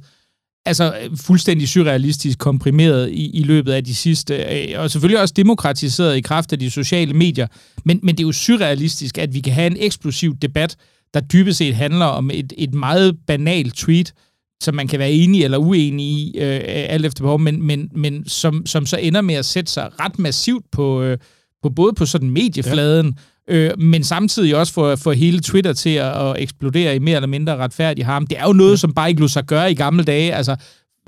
altså 0.66 0.96
øh, 1.02 1.18
fuldstændig 1.18 1.70
surrealistisk 1.70 2.40
komprimeret 2.40 3.10
i, 3.10 3.30
i 3.30 3.44
løbet 3.44 3.72
af 3.72 3.84
de 3.84 3.96
sidste, 3.96 4.36
øh, 4.36 4.82
og 4.82 4.92
selvfølgelig 4.92 5.22
også 5.22 5.34
demokratiseret 5.38 6.18
i 6.18 6.22
kraft 6.22 6.54
af 6.54 6.60
de 6.60 6.72
sociale 6.72 7.14
medier, 7.14 7.48
men, 7.86 8.00
men 8.04 8.16
det 8.16 8.24
er 8.24 8.28
jo 8.28 8.32
surrealistisk, 8.32 9.18
at 9.18 9.34
vi 9.34 9.40
kan 9.40 9.54
have 9.54 9.68
en 9.68 9.78
eksplosiv 9.80 10.36
debat, 10.36 10.76
der 11.14 11.20
dybest 11.20 11.58
set 11.58 11.76
handler 11.76 12.06
om 12.06 12.32
et, 12.34 12.54
et 12.58 12.74
meget 12.74 13.18
banalt 13.28 13.74
tweet, 13.74 14.14
som 14.64 14.76
man 14.76 14.88
kan 14.88 15.00
være 15.00 15.12
enig 15.12 15.44
eller 15.44 15.58
uenig 15.58 16.06
i, 16.06 16.38
øh, 16.38 16.62
alt 16.66 17.06
efter 17.06 17.24
behov, 17.24 17.40
men, 17.40 17.64
men, 17.64 17.90
men 17.96 18.28
som, 18.28 18.66
som 18.66 18.86
så 18.86 18.98
ender 18.98 19.22
med 19.22 19.36
at 19.36 19.46
sætte 19.46 19.72
sig 19.72 19.90
ret 20.00 20.20
massivt 20.20 20.66
på, 20.72 21.02
øh, 21.02 21.18
på 21.64 21.70
både 21.70 21.94
på 21.94 22.06
sådan 22.06 22.30
mediefladen, 22.30 23.06
ja 23.06 23.22
øh, 23.50 23.72
men 23.80 24.04
samtidig 24.04 24.56
også 24.56 24.74
få, 24.74 24.96
få 24.96 25.12
hele 25.12 25.40
Twitter 25.40 25.74
til 25.74 25.90
at, 25.90 26.30
at 26.30 26.36
eksplodere 26.38 26.96
i 26.96 27.00
mere 27.00 27.16
eller 27.16 27.28
mindre 27.28 27.58
retfærdig 27.58 28.06
harm. 28.06 28.28
Det 28.28 28.40
er 28.40 28.48
jo 28.48 28.54
noget, 28.54 28.72
ja. 28.72 28.78
som 28.78 28.94
bare 28.94 29.10
ikke 29.10 29.22
lå 29.22 29.28
sig 29.28 29.46
gøre 29.46 29.72
i 29.72 29.76
gamle 29.76 30.04
dage. 30.04 30.34
Altså, 30.34 30.56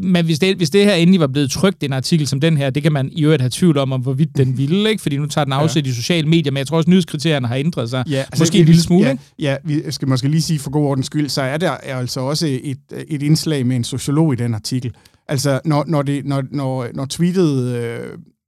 men 0.02 0.26
hvis 0.26 0.40
det, 0.40 0.58
hvis 0.58 0.70
det 0.70 0.86
her 0.86 0.94
endelig 0.94 1.20
var 1.20 1.28
blevet 1.28 1.52
trygt, 1.52 1.84
en 1.84 1.94
artikel 1.94 2.28
som 2.28 2.40
den 2.40 2.58
her, 2.58 2.70
det 2.70 2.84
kan 2.84 2.92
man 2.92 3.10
i 3.12 3.24
øvrigt 3.24 3.42
have 3.42 3.50
tvivl 3.50 3.78
om, 3.78 3.92
om 3.92 4.02
hvorvidt 4.02 4.38
den 4.38 4.58
ville, 4.58 4.90
ikke? 4.90 5.02
fordi 5.02 5.18
nu 5.18 5.26
tager 5.26 5.46
den 5.46 5.54
afsæt 5.54 5.86
ja. 5.86 5.92
i 5.92 5.94
sociale 5.94 6.28
medier, 6.28 6.52
men 6.52 6.58
jeg 6.58 6.68
tror 6.68 6.78
også, 6.78 6.86
at 6.86 6.90
nyhedskriterierne 6.90 7.48
har 7.48 7.56
ændret 7.56 7.90
sig. 7.90 8.04
Ja, 8.10 8.18
altså, 8.18 8.42
måske 8.42 8.60
en 8.60 8.66
lille 8.66 8.82
smule. 8.82 9.08
Ja, 9.08 9.16
ja, 9.40 9.58
vi 9.64 9.82
skal 9.90 10.08
måske 10.08 10.28
lige 10.28 10.42
sige 10.42 10.60
for 10.60 10.70
god 10.72 10.86
ordens 10.86 11.06
skyld, 11.06 11.30
så 11.30 11.42
er 11.42 11.58
der 11.58 11.72
er 11.84 11.98
altså 11.98 12.20
også 12.20 12.48
et, 12.64 12.78
et 13.08 13.24
indslag 13.24 13.66
med 13.66 13.76
en 13.76 13.84
sociolog 13.84 14.34
i 14.34 14.36
den 14.36 14.54
artikel. 14.54 14.94
Altså, 15.28 15.60
når, 15.66 15.84
når, 15.88 16.02
det, 16.02 16.26
når, 16.26 16.44
når, 16.52 16.88
når 16.94 17.06
tweetet 17.06 17.76
øh, 17.76 18.00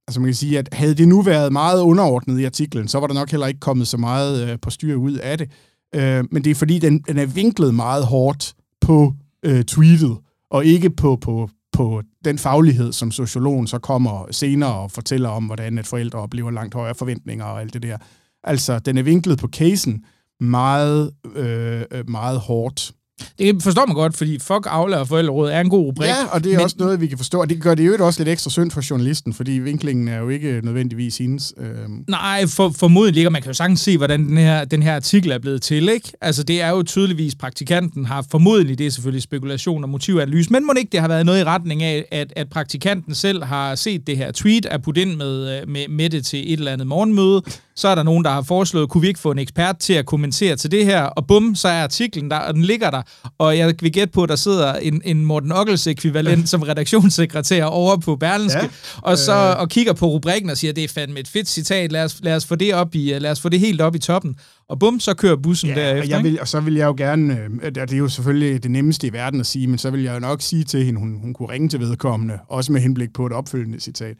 altså 0.08 0.20
man 0.20 0.28
kan 0.28 0.34
sige, 0.34 0.58
at 0.58 0.68
havde 0.72 0.94
det 0.94 1.08
nu 1.08 1.22
været 1.22 1.52
meget 1.52 1.82
underordnet 1.82 2.40
i 2.40 2.44
artiklen, 2.44 2.88
så 2.88 3.00
var 3.00 3.06
der 3.06 3.14
nok 3.14 3.30
heller 3.30 3.46
ikke 3.46 3.60
kommet 3.60 3.88
så 3.88 3.96
meget 3.96 4.50
øh, 4.50 4.58
på 4.62 4.70
styr 4.70 4.96
ud 4.96 5.12
af 5.14 5.38
det. 5.38 5.50
Øh, 5.94 6.24
men 6.32 6.44
det 6.44 6.50
er 6.50 6.54
fordi, 6.54 6.78
den, 6.78 6.98
den 6.98 7.18
er 7.18 7.26
vinklet 7.26 7.74
meget 7.74 8.06
hårdt 8.06 8.54
på 8.80 9.12
øh, 9.42 9.64
tweetet, 9.64 10.16
og 10.50 10.64
ikke 10.64 10.90
på, 10.90 11.16
på, 11.20 11.50
på 11.72 12.02
den 12.24 12.38
faglighed, 12.38 12.92
som 12.92 13.10
sociologen 13.10 13.66
så 13.66 13.78
kommer 13.78 14.26
senere 14.30 14.74
og 14.74 14.90
fortæller 14.90 15.28
om, 15.28 15.44
hvordan 15.44 15.78
at 15.78 15.86
forældre 15.86 16.18
oplever 16.18 16.50
langt 16.50 16.74
højere 16.74 16.94
forventninger 16.94 17.44
og 17.44 17.60
alt 17.60 17.74
det 17.74 17.82
der. 17.82 17.96
Altså, 18.44 18.78
den 18.78 18.98
er 18.98 19.02
vinklet 19.02 19.38
på 19.38 19.48
casen 19.48 20.04
meget, 20.40 21.10
øh, 21.34 21.82
øh 21.90 22.10
meget 22.10 22.40
hårdt. 22.40 22.92
Det 23.38 23.62
forstår 23.62 23.86
man 23.86 23.94
godt, 23.94 24.16
fordi 24.16 24.38
fuck 24.38 24.66
Aula 24.66 24.96
og 24.96 25.08
forældreråd 25.08 25.50
er 25.50 25.60
en 25.60 25.68
god 25.68 25.86
rubrik. 25.86 26.08
Ja, 26.08 26.24
og 26.24 26.44
det 26.44 26.52
er 26.52 26.56
men, 26.56 26.64
også 26.64 26.76
noget, 26.78 27.00
vi 27.00 27.06
kan 27.06 27.18
forstå. 27.18 27.40
Og 27.40 27.50
det 27.50 27.62
gør 27.62 27.74
det 27.74 27.86
jo 27.86 28.06
også 28.06 28.20
lidt 28.20 28.28
ekstra 28.28 28.50
synd 28.50 28.70
for 28.70 28.82
journalisten, 28.90 29.34
fordi 29.34 29.50
vinklingen 29.50 30.08
er 30.08 30.18
jo 30.18 30.28
ikke 30.28 30.60
nødvendigvis 30.62 31.18
hendes. 31.18 31.54
Øh... 31.58 31.66
Nej, 32.08 32.46
for, 32.46 32.74
formodentlig 32.76 33.20
ikke, 33.20 33.30
man 33.30 33.42
kan 33.42 33.50
jo 33.50 33.54
sagtens 33.54 33.80
se, 33.80 33.96
hvordan 33.96 34.28
den 34.28 34.36
her, 34.36 34.64
den 34.64 34.82
her 34.82 34.94
artikel 34.94 35.30
er 35.30 35.38
blevet 35.38 35.62
til. 35.62 35.88
Ikke? 35.88 36.12
Altså, 36.20 36.42
det 36.42 36.62
er 36.62 36.68
jo 36.68 36.82
tydeligvis, 36.82 37.34
praktikanten 37.34 38.04
har 38.04 38.24
formodentlig, 38.30 38.78
det 38.78 38.86
er 38.86 38.90
selvfølgelig 38.90 39.22
spekulation 39.22 39.84
og 39.84 39.90
motivanalyse, 39.90 40.52
men 40.52 40.66
må 40.66 40.72
ikke 40.78 40.90
det 40.92 41.00
har 41.00 41.08
været 41.08 41.26
noget 41.26 41.40
i 41.40 41.44
retning 41.44 41.82
af, 41.82 42.04
at, 42.10 42.32
at 42.36 42.48
praktikanten 42.50 43.14
selv 43.14 43.44
har 43.44 43.74
set 43.74 44.06
det 44.06 44.16
her 44.16 44.32
tweet, 44.32 44.66
er 44.70 44.78
puttet 44.78 45.02
ind 45.02 45.16
med, 45.16 45.66
med, 45.66 45.88
med 45.88 46.10
det 46.10 46.26
til 46.26 46.52
et 46.52 46.58
eller 46.58 46.72
andet 46.72 46.86
morgenmøde, 46.86 47.42
så 47.78 47.88
er 47.88 47.94
der 47.94 48.02
nogen, 48.02 48.24
der 48.24 48.30
har 48.30 48.42
foreslået, 48.42 48.88
kunne 48.88 49.00
vi 49.00 49.08
ikke 49.08 49.20
få 49.20 49.30
en 49.30 49.38
ekspert 49.38 49.78
til 49.78 49.92
at 49.92 50.06
kommentere 50.06 50.56
til 50.56 50.70
det 50.70 50.84
her, 50.84 51.02
og 51.02 51.26
bum, 51.26 51.54
så 51.54 51.68
er 51.68 51.82
artiklen 51.82 52.30
der, 52.30 52.36
og 52.36 52.54
den 52.54 52.62
ligger 52.62 52.90
der, 52.90 53.02
og 53.38 53.58
jeg 53.58 53.74
vil 53.80 53.92
gætte 53.92 54.12
på, 54.12 54.22
at 54.22 54.28
der 54.28 54.36
sidder 54.36 54.74
en, 54.74 55.02
en 55.04 55.24
Morten 55.24 55.52
Ockels 55.52 55.86
ekvivalent 55.86 56.48
som 56.52 56.62
redaktionssekretær 56.62 57.64
over 57.64 57.96
på 57.96 58.16
Berlinske, 58.16 58.60
ja. 58.62 58.68
og 59.02 59.18
så 59.18 59.32
øh. 59.32 59.60
og 59.60 59.68
kigger 59.68 59.92
på 59.92 60.06
rubrikken 60.06 60.50
og 60.50 60.56
siger, 60.56 60.72
det 60.72 60.84
er 60.84 60.88
fandme 60.88 61.20
et 61.20 61.28
fedt 61.28 61.48
citat, 61.48 61.92
lad 61.92 62.04
os, 62.04 62.20
lad 62.22 62.36
os 62.36 62.46
få 62.46 62.54
det 62.54 62.74
op 62.74 62.94
i, 62.94 63.18
lad 63.18 63.30
os 63.30 63.40
få 63.40 63.48
det 63.48 63.60
helt 63.60 63.80
op 63.80 63.94
i 63.94 63.98
toppen. 63.98 64.36
Og 64.68 64.78
bum, 64.78 65.00
så 65.00 65.14
kører 65.14 65.36
bussen 65.36 65.68
ja, 65.68 65.74
derefter. 65.74 66.02
Og, 66.02 66.08
jeg 66.08 66.24
vil, 66.24 66.40
og 66.40 66.48
så 66.48 66.60
vil 66.60 66.74
jeg 66.74 66.86
jo 66.86 66.94
gerne, 66.96 67.38
øh, 67.62 67.74
det 67.74 67.92
er 67.92 67.96
jo 67.96 68.08
selvfølgelig 68.08 68.62
det 68.62 68.70
nemmeste 68.70 69.06
i 69.06 69.12
verden 69.12 69.40
at 69.40 69.46
sige, 69.46 69.66
men 69.66 69.78
så 69.78 69.90
vil 69.90 70.02
jeg 70.02 70.14
jo 70.14 70.20
nok 70.20 70.42
sige 70.42 70.64
til 70.64 70.84
hende, 70.84 71.00
hun, 71.00 71.18
hun 71.20 71.34
kunne 71.34 71.48
ringe 71.48 71.68
til 71.68 71.80
vedkommende, 71.80 72.38
også 72.48 72.72
med 72.72 72.80
henblik 72.80 73.12
på 73.12 73.26
et 73.26 73.32
opfølgende 73.32 73.80
citat. 73.80 74.16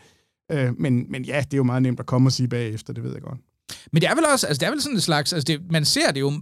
Øh, 0.52 0.72
men, 0.78 1.06
men 1.10 1.24
ja, 1.24 1.40
det 1.40 1.54
er 1.54 1.56
jo 1.56 1.62
meget 1.62 1.82
nemt 1.82 2.00
at 2.00 2.06
komme 2.06 2.28
og 2.28 2.32
sige 2.32 2.48
bagefter, 2.48 2.92
det 2.92 3.04
ved 3.04 3.12
jeg 3.12 3.22
godt. 3.22 3.38
Men 3.92 4.02
det 4.02 4.10
er 4.10 4.14
vel 4.14 4.24
også, 4.32 4.46
altså 4.46 4.60
det 4.60 4.66
er 4.66 4.70
vel 4.70 4.82
sådan 4.82 4.96
en 4.96 5.00
slags, 5.00 5.32
altså 5.32 5.44
det, 5.44 5.60
man 5.70 5.84
ser 5.84 6.10
det 6.10 6.20
jo 6.20 6.32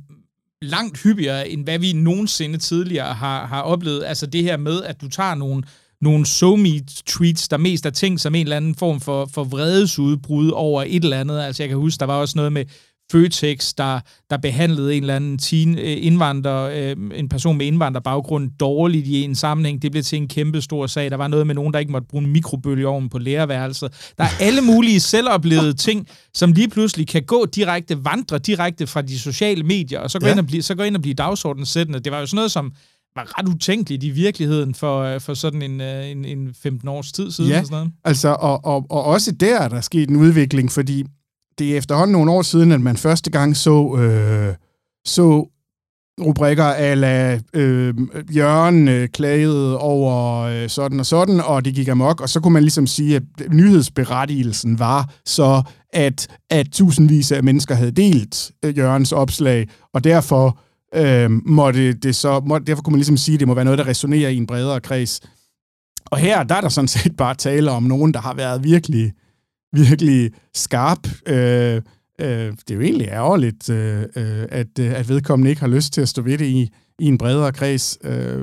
langt 0.62 1.02
hyppigere, 1.02 1.48
end 1.48 1.64
hvad 1.64 1.78
vi 1.78 1.92
nogensinde 1.92 2.58
tidligere 2.58 3.14
har, 3.14 3.46
har 3.46 3.62
oplevet. 3.62 4.04
Altså 4.04 4.26
det 4.26 4.42
her 4.42 4.56
med, 4.56 4.82
at 4.82 5.00
du 5.00 5.08
tager 5.08 5.34
nogle, 5.34 5.62
nogle 6.00 6.26
SoMe-tweets, 6.26 7.48
der 7.48 7.56
mest 7.56 7.86
er 7.86 7.90
ting 7.90 8.20
som 8.20 8.34
en 8.34 8.42
eller 8.46 8.56
anden 8.56 8.74
form 8.74 9.00
for, 9.00 9.30
for 9.32 9.44
vredesudbrud 9.44 10.50
over 10.50 10.82
et 10.86 11.04
eller 11.04 11.20
andet. 11.20 11.40
Altså 11.40 11.62
jeg 11.62 11.68
kan 11.68 11.78
huske, 11.78 12.00
der 12.00 12.06
var 12.06 12.16
også 12.16 12.32
noget 12.36 12.52
med 12.52 12.64
Føtex, 13.12 13.74
der, 13.74 14.00
der 14.30 14.36
behandlede 14.36 14.94
en 14.94 15.02
eller 15.02 15.16
anden 15.16 15.38
teen, 15.38 15.78
øh, 15.78 15.96
indvandrer, 15.98 16.70
øh, 16.74 16.96
en 17.14 17.28
person 17.28 17.58
med 17.58 17.66
indvandrerbaggrund 17.66 18.50
dårligt 18.60 19.06
i 19.06 19.22
en 19.22 19.34
sammenhæng. 19.34 19.82
Det 19.82 19.90
blev 19.90 20.02
til 20.02 20.16
en 20.16 20.28
kæmpe 20.28 20.62
stor 20.62 20.86
sag. 20.86 21.10
Der 21.10 21.16
var 21.16 21.28
noget 21.28 21.46
med 21.46 21.54
nogen, 21.54 21.72
der 21.72 21.78
ikke 21.78 21.92
måtte 21.92 22.08
bruge 22.08 22.24
en 22.24 22.30
mikrobølgeovn 22.32 23.08
på 23.08 23.18
lærerværelset. 23.18 24.12
Der 24.18 24.24
er 24.24 24.28
alle 24.40 24.60
mulige 24.60 25.00
selvoplevede 25.00 25.72
ting, 25.86 26.08
som 26.34 26.52
lige 26.52 26.68
pludselig 26.68 27.08
kan 27.08 27.22
gå 27.22 27.46
direkte, 27.46 28.04
vandre 28.04 28.38
direkte 28.38 28.86
fra 28.86 29.02
de 29.02 29.18
sociale 29.18 29.62
medier, 29.62 30.00
og 30.00 30.10
så 30.10 30.18
gå, 30.18 30.26
ja. 30.26 30.32
ind, 30.32 30.40
og 30.40 30.46
blive, 30.46 30.62
så 30.62 30.74
gå 30.74 30.82
ind 30.82 30.96
og 30.96 31.02
blive 31.02 31.14
dagsordensættende. 31.14 32.00
Det 32.00 32.12
var 32.12 32.20
jo 32.20 32.26
sådan 32.26 32.36
noget, 32.36 32.50
som 32.50 32.72
var 33.16 33.38
ret 33.38 33.48
utænkeligt 33.48 34.04
i 34.04 34.10
virkeligheden 34.10 34.74
for, 34.74 35.02
øh, 35.02 35.20
for 35.20 35.34
sådan 35.34 35.62
en, 35.62 35.80
en, 35.80 36.24
en 36.24 36.54
15 36.62 36.88
års 36.88 37.12
tid 37.12 37.30
siden. 37.30 37.50
Ja, 37.50 37.62
sådan 37.62 37.70
noget. 37.70 37.92
altså, 38.04 38.28
og, 38.28 38.64
og, 38.64 38.86
og 38.90 39.04
også 39.04 39.32
der 39.32 39.58
er 39.58 39.68
der 39.68 39.80
sket 39.80 40.08
en 40.08 40.16
udvikling, 40.16 40.72
fordi 40.72 41.04
det 41.58 41.72
er 41.72 41.78
efterhånden 41.78 42.12
nogle 42.12 42.30
år 42.30 42.42
siden, 42.42 42.72
at 42.72 42.80
man 42.80 42.96
første 42.96 43.30
gang 43.30 43.56
så, 43.56 43.96
øh, 43.98 44.54
så 45.04 45.48
rubrikker 46.20 46.64
ala 46.64 47.40
øh, 47.54 47.94
Jørgen 48.36 48.88
øh, 48.88 49.08
klagede 49.08 49.78
over 49.78 50.40
øh, 50.40 50.68
sådan 50.68 51.00
og 51.00 51.06
sådan, 51.06 51.40
og 51.40 51.64
det 51.64 51.74
gik 51.74 51.88
amok, 51.88 52.20
og 52.20 52.28
så 52.28 52.40
kunne 52.40 52.52
man 52.52 52.62
ligesom 52.62 52.86
sige, 52.86 53.16
at 53.16 53.22
nyhedsberettigelsen 53.50 54.78
var 54.78 55.14
så, 55.24 55.62
at, 55.92 56.28
at 56.50 56.66
tusindvis 56.72 57.32
af 57.32 57.44
mennesker 57.44 57.74
havde 57.74 57.90
delt 57.90 58.50
øh, 58.64 58.78
Jørgens 58.78 59.12
opslag, 59.12 59.68
og 59.94 60.04
derfor 60.04 60.58
øh, 60.94 61.30
måtte 61.46 61.92
det 61.92 62.16
så, 62.16 62.40
må, 62.40 62.58
derfor 62.58 62.82
kunne 62.82 62.92
man 62.92 62.98
ligesom 62.98 63.16
sige, 63.16 63.34
at 63.34 63.40
det 63.40 63.48
må 63.48 63.54
være 63.54 63.64
noget, 63.64 63.78
der 63.78 63.86
resonerer 63.86 64.28
i 64.28 64.36
en 64.36 64.46
bredere 64.46 64.80
kreds. 64.80 65.20
Og 66.06 66.18
her, 66.18 66.42
der 66.42 66.54
er 66.54 66.60
der 66.60 66.68
sådan 66.68 66.88
set 66.88 67.16
bare 67.16 67.34
tale 67.34 67.70
om 67.70 67.82
nogen, 67.82 68.14
der 68.14 68.20
har 68.20 68.34
været 68.34 68.64
virkelig 68.64 69.12
virkelig 69.72 70.30
skarp. 70.54 71.08
Øh, 71.28 71.82
øh, 72.20 72.52
det 72.52 72.70
er 72.70 72.74
jo 72.74 72.80
egentlig 72.80 73.08
ærgerligt, 73.08 73.70
øh, 73.70 74.00
øh, 74.16 74.46
at, 74.48 74.78
øh, 74.80 74.98
at 74.98 75.08
vedkommende 75.08 75.50
ikke 75.50 75.60
har 75.60 75.68
lyst 75.68 75.92
til 75.92 76.00
at 76.00 76.08
stå 76.08 76.22
ved 76.22 76.38
det 76.38 76.46
i, 76.46 76.70
i 76.98 77.06
en 77.06 77.18
bredere 77.18 77.52
kreds, 77.52 77.98
øh, 78.04 78.40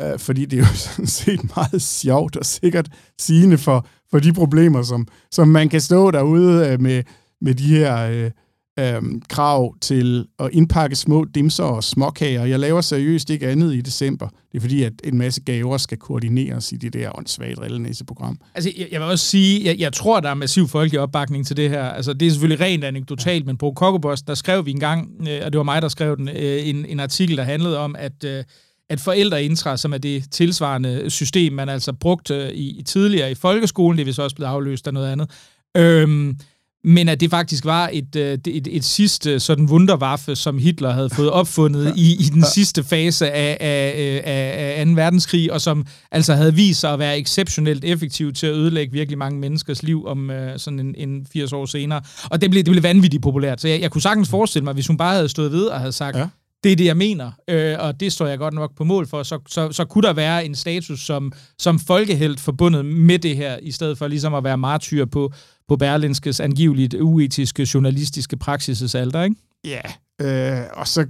øh, 0.00 0.18
fordi 0.18 0.44
det 0.44 0.58
er 0.58 0.60
jo 0.60 0.74
sådan 0.94 1.06
set 1.06 1.56
meget 1.56 1.82
sjovt 1.82 2.36
og 2.36 2.46
sikkert 2.46 2.88
sigende 3.18 3.58
for, 3.58 3.86
for 4.10 4.18
de 4.18 4.32
problemer, 4.32 4.82
som, 4.82 5.06
som 5.30 5.48
man 5.48 5.68
kan 5.68 5.80
stå 5.80 6.10
derude 6.10 6.68
øh, 6.68 6.80
med, 6.80 7.02
med 7.40 7.54
de 7.54 7.66
her... 7.66 7.96
Øh, 7.98 8.30
øhm, 8.78 9.22
krav 9.28 9.74
til 9.80 10.26
at 10.38 10.50
indpakke 10.52 10.96
små 10.96 11.24
dimser 11.24 11.64
og 11.64 11.84
småkager. 11.84 12.44
Jeg 12.44 12.58
laver 12.58 12.80
seriøst 12.80 13.30
ikke 13.30 13.48
andet 13.48 13.74
i 13.74 13.80
december. 13.80 14.28
Det 14.28 14.58
er 14.58 14.60
fordi, 14.60 14.82
at 14.82 14.92
en 15.04 15.18
masse 15.18 15.40
gaver 15.40 15.76
skal 15.76 15.98
koordineres 15.98 16.72
i 16.72 16.76
det 16.76 16.92
der 16.92 17.18
åndssvagt 17.18 18.06
program. 18.06 18.38
Altså, 18.54 18.72
jeg, 18.78 18.88
jeg 18.92 19.00
vil 19.00 19.08
også 19.08 19.26
sige, 19.26 19.64
jeg, 19.64 19.78
jeg 19.78 19.92
tror, 19.92 20.20
der 20.20 20.30
er 20.30 20.34
massiv 20.34 20.68
folkelig 20.68 21.00
opbakning 21.00 21.46
til 21.46 21.56
det 21.56 21.70
her. 21.70 21.82
Altså, 21.82 22.12
det 22.12 22.26
er 22.26 22.30
selvfølgelig 22.30 22.60
rent 22.60 22.84
anekdotalt, 22.84 23.46
men 23.46 23.56
på 23.56 23.72
Kokobos, 23.76 24.22
der 24.22 24.34
skrev 24.34 24.66
vi 24.66 24.70
en 24.70 24.80
gang, 24.80 25.28
øh, 25.28 25.40
og 25.44 25.52
det 25.52 25.58
var 25.58 25.64
mig, 25.64 25.82
der 25.82 25.88
skrev 25.88 26.16
den, 26.16 26.28
øh, 26.28 26.68
en, 26.68 26.86
en 26.86 27.00
artikel, 27.00 27.36
der 27.36 27.42
handlede 27.42 27.78
om, 27.78 27.96
at 27.98 28.24
øh, 28.24 28.44
at 28.90 29.00
forældreintra, 29.00 29.76
som 29.76 29.92
er 29.92 29.98
det 29.98 30.30
tilsvarende 30.30 31.10
system, 31.10 31.52
man 31.52 31.68
altså 31.68 31.92
brugte 31.92 32.54
i, 32.54 32.82
tidligere 32.82 33.30
i 33.30 33.34
folkeskolen, 33.34 33.98
det 33.98 34.02
er 34.02 34.06
vist 34.06 34.18
også 34.18 34.36
blevet 34.36 34.50
afløst 34.50 34.86
af 34.86 34.94
noget 34.94 35.12
andet, 35.12 35.30
øhm, 35.76 36.38
men 36.84 37.08
at 37.08 37.20
det 37.20 37.30
faktisk 37.30 37.64
var 37.64 37.90
et, 37.92 38.16
øh, 38.16 38.32
et, 38.32 38.46
et, 38.46 38.68
et 38.70 38.84
sidste 38.84 39.40
sådan 39.40 39.64
wunderwaffe, 39.64 40.36
som 40.36 40.58
Hitler 40.58 40.90
havde 40.90 41.10
fået 41.10 41.30
opfundet 41.30 41.92
i, 41.96 42.12
i 42.12 42.22
den 42.22 42.44
sidste 42.54 42.84
fase 42.84 43.30
af, 43.30 43.56
af, 43.60 44.22
af, 44.24 44.80
af 44.80 44.86
2. 44.86 44.92
verdenskrig, 44.92 45.52
og 45.52 45.60
som 45.60 45.86
altså 46.10 46.34
havde 46.34 46.54
vist 46.54 46.80
sig 46.80 46.92
at 46.92 46.98
være 46.98 47.18
exceptionelt 47.18 47.84
effektiv 47.84 48.32
til 48.32 48.46
at 48.46 48.54
ødelægge 48.54 48.92
virkelig 48.92 49.18
mange 49.18 49.40
menneskers 49.40 49.82
liv 49.82 50.06
om 50.06 50.30
uh, 50.30 50.36
sådan 50.56 50.80
en, 50.80 50.94
en 50.96 51.26
80 51.32 51.52
år 51.52 51.66
senere. 51.66 52.02
Og 52.30 52.40
det 52.40 52.50
blev, 52.50 52.64
det 52.64 52.72
blev 52.72 52.82
vanvittigt 52.82 53.22
populært. 53.22 53.60
Så 53.60 53.68
jeg, 53.68 53.80
jeg 53.80 53.90
kunne 53.90 54.02
sagtens 54.02 54.28
forestille 54.28 54.64
mig, 54.64 54.74
hvis 54.74 54.86
hun 54.86 54.96
bare 54.96 55.14
havde 55.14 55.28
stået 55.28 55.52
ved 55.52 55.64
og 55.64 55.78
havde 55.78 55.92
sagt, 55.92 56.16
ja 56.16 56.26
det 56.64 56.72
er 56.72 56.76
det, 56.76 56.84
jeg 56.84 56.96
mener, 56.96 57.32
øh, 57.48 57.76
og 57.78 58.00
det 58.00 58.12
står 58.12 58.26
jeg 58.26 58.38
godt 58.38 58.54
nok 58.54 58.76
på 58.76 58.84
mål 58.84 59.06
for, 59.06 59.22
så, 59.22 59.40
så, 59.48 59.72
så 59.72 59.84
kunne 59.84 60.02
der 60.08 60.12
være 60.12 60.44
en 60.44 60.54
status 60.54 61.00
som, 61.00 61.32
som 61.58 61.78
folkehelt 61.78 62.40
forbundet 62.40 62.84
med 62.84 63.18
det 63.18 63.36
her, 63.36 63.58
i 63.62 63.70
stedet 63.70 63.98
for 63.98 64.08
ligesom 64.08 64.34
at 64.34 64.44
være 64.44 64.58
martyr 64.58 65.04
på, 65.04 65.32
på 65.68 65.76
Berlinskes 65.76 66.40
angiveligt 66.40 66.94
uetiske 66.94 67.68
journalistiske 67.74 68.36
praksises 68.36 68.94
alder, 68.94 69.22
ikke? 69.22 69.36
Ja, 69.64 69.80
øh, 70.20 70.66
og 70.74 70.88
så 70.88 71.06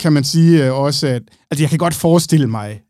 kan 0.00 0.12
man 0.12 0.24
sige 0.24 0.66
øh, 0.66 0.74
også, 0.74 1.06
at 1.06 1.22
altså 1.50 1.62
jeg 1.62 1.70
kan 1.70 1.78
godt 1.78 1.94
forestille 1.94 2.46
mig 2.46 2.82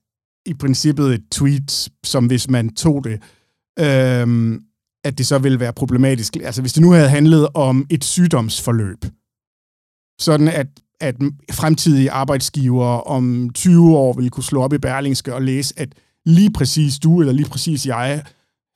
i 0.46 0.54
princippet 0.54 1.14
et 1.14 1.24
tweet, 1.32 1.88
som 2.04 2.26
hvis 2.26 2.50
man 2.50 2.74
tog 2.74 3.04
det, 3.04 3.22
øh, 3.78 4.58
at 5.04 5.18
det 5.18 5.26
så 5.26 5.38
ville 5.38 5.60
være 5.60 5.72
problematisk. 5.72 6.36
Altså 6.36 6.60
hvis 6.60 6.72
det 6.72 6.82
nu 6.82 6.90
havde 6.90 7.08
handlet 7.08 7.48
om 7.54 7.86
et 7.90 8.04
sygdomsforløb, 8.04 9.04
sådan 10.20 10.48
at, 10.48 10.66
at 11.00 11.16
fremtidige 11.52 12.10
arbejdsgivere 12.10 13.00
om 13.00 13.50
20 13.54 13.96
år 13.96 14.12
ville 14.12 14.30
kunne 14.30 14.44
slå 14.44 14.62
op 14.62 14.72
i 14.72 14.78
Berlingske 14.78 15.34
og 15.34 15.42
læse, 15.42 15.74
at 15.76 15.88
lige 16.26 16.50
præcis 16.52 16.98
du 16.98 17.20
eller 17.20 17.32
lige 17.32 17.48
præcis 17.48 17.86
jeg 17.86 18.22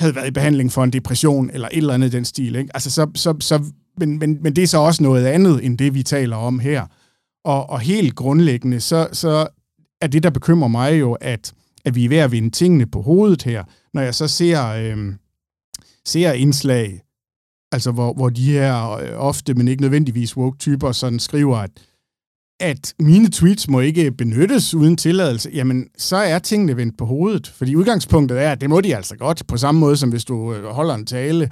havde 0.00 0.14
været 0.14 0.28
i 0.28 0.30
behandling 0.30 0.72
for 0.72 0.84
en 0.84 0.92
depression 0.92 1.50
eller 1.52 1.68
et 1.68 1.76
eller 1.76 1.94
andet 1.94 2.12
den 2.12 2.24
stil. 2.24 2.56
Ikke? 2.56 2.70
Altså 2.74 2.90
så, 2.90 3.10
så, 3.14 3.34
så, 3.40 3.64
men, 3.98 4.18
men, 4.18 4.38
men 4.42 4.56
det 4.56 4.64
er 4.64 4.68
så 4.68 4.78
også 4.78 5.02
noget 5.02 5.26
andet 5.26 5.64
end 5.64 5.78
det, 5.78 5.94
vi 5.94 6.02
taler 6.02 6.36
om 6.36 6.58
her. 6.58 6.86
Og, 7.44 7.70
og 7.70 7.80
helt 7.80 8.14
grundlæggende, 8.14 8.80
så, 8.80 9.08
så 9.12 9.46
er 10.00 10.06
det, 10.06 10.22
der 10.22 10.30
bekymrer 10.30 10.68
mig 10.68 11.00
jo, 11.00 11.12
at, 11.12 11.52
at 11.84 11.94
vi 11.94 12.04
er 12.04 12.08
ved 12.08 12.16
at 12.16 12.32
vinde 12.32 12.50
tingene 12.50 12.86
på 12.86 13.02
hovedet 13.02 13.42
her. 13.42 13.64
Når 13.94 14.02
jeg 14.02 14.14
så 14.14 14.28
ser, 14.28 14.66
øh, 14.66 15.14
ser 16.06 16.32
indslag, 16.32 17.00
altså 17.72 17.92
hvor, 17.92 18.12
hvor 18.12 18.28
de 18.28 18.52
her 18.52 18.90
øh, 18.90 19.08
ofte, 19.14 19.54
men 19.54 19.68
ikke 19.68 19.82
nødvendigvis 19.82 20.36
woke-typer, 20.36 20.92
sådan 20.92 21.18
skriver, 21.18 21.56
at, 21.56 21.70
at 22.60 22.94
mine 22.98 23.30
tweets 23.30 23.68
må 23.68 23.80
ikke 23.80 24.12
benyttes 24.12 24.74
uden 24.74 24.96
tilladelse, 24.96 25.50
jamen 25.54 25.86
så 25.98 26.16
er 26.16 26.38
tingene 26.38 26.76
vendt 26.76 26.98
på 26.98 27.04
hovedet. 27.04 27.46
Fordi 27.46 27.76
udgangspunktet 27.76 28.42
er, 28.42 28.52
at 28.52 28.60
det 28.60 28.70
må 28.70 28.80
de 28.80 28.96
altså 28.96 29.16
godt, 29.16 29.46
på 29.46 29.56
samme 29.56 29.80
måde 29.80 29.96
som 29.96 30.10
hvis 30.10 30.24
du 30.24 30.54
øh, 30.54 30.64
holder 30.64 30.94
en 30.94 31.06
tale 31.06 31.50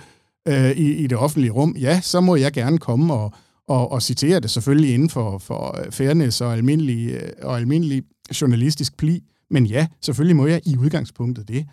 øh, 0.49 0.71
i, 0.71 0.93
i 0.93 1.07
det 1.07 1.19
offentlige 1.19 1.51
rum. 1.51 1.77
Ja, 1.81 2.01
så 2.01 2.21
må 2.21 2.37
jeg 2.37 2.53
gerne 2.53 2.79
komme 2.79 3.15
og, 3.15 3.33
og, 3.69 3.93
og 3.93 4.03
citere 4.03 4.41
det 4.41 4.51
selvfølgelig 4.51 4.95
inden 4.95 5.11
for, 5.11 5.39
for 5.39 5.81
øh, 5.81 5.93
fairness 5.93 6.41
og 6.41 6.53
almindelig, 6.53 7.11
øh, 7.11 7.29
og 7.43 7.57
almindelig 7.57 8.03
journalistisk 8.41 8.97
pli. 8.97 9.23
Men 9.51 9.67
ja, 9.67 9.87
selvfølgelig 10.03 10.37
må 10.37 10.47
jeg 10.47 10.61
i 10.67 10.77
udgangspunktet 10.77 11.49
det. 11.49 11.67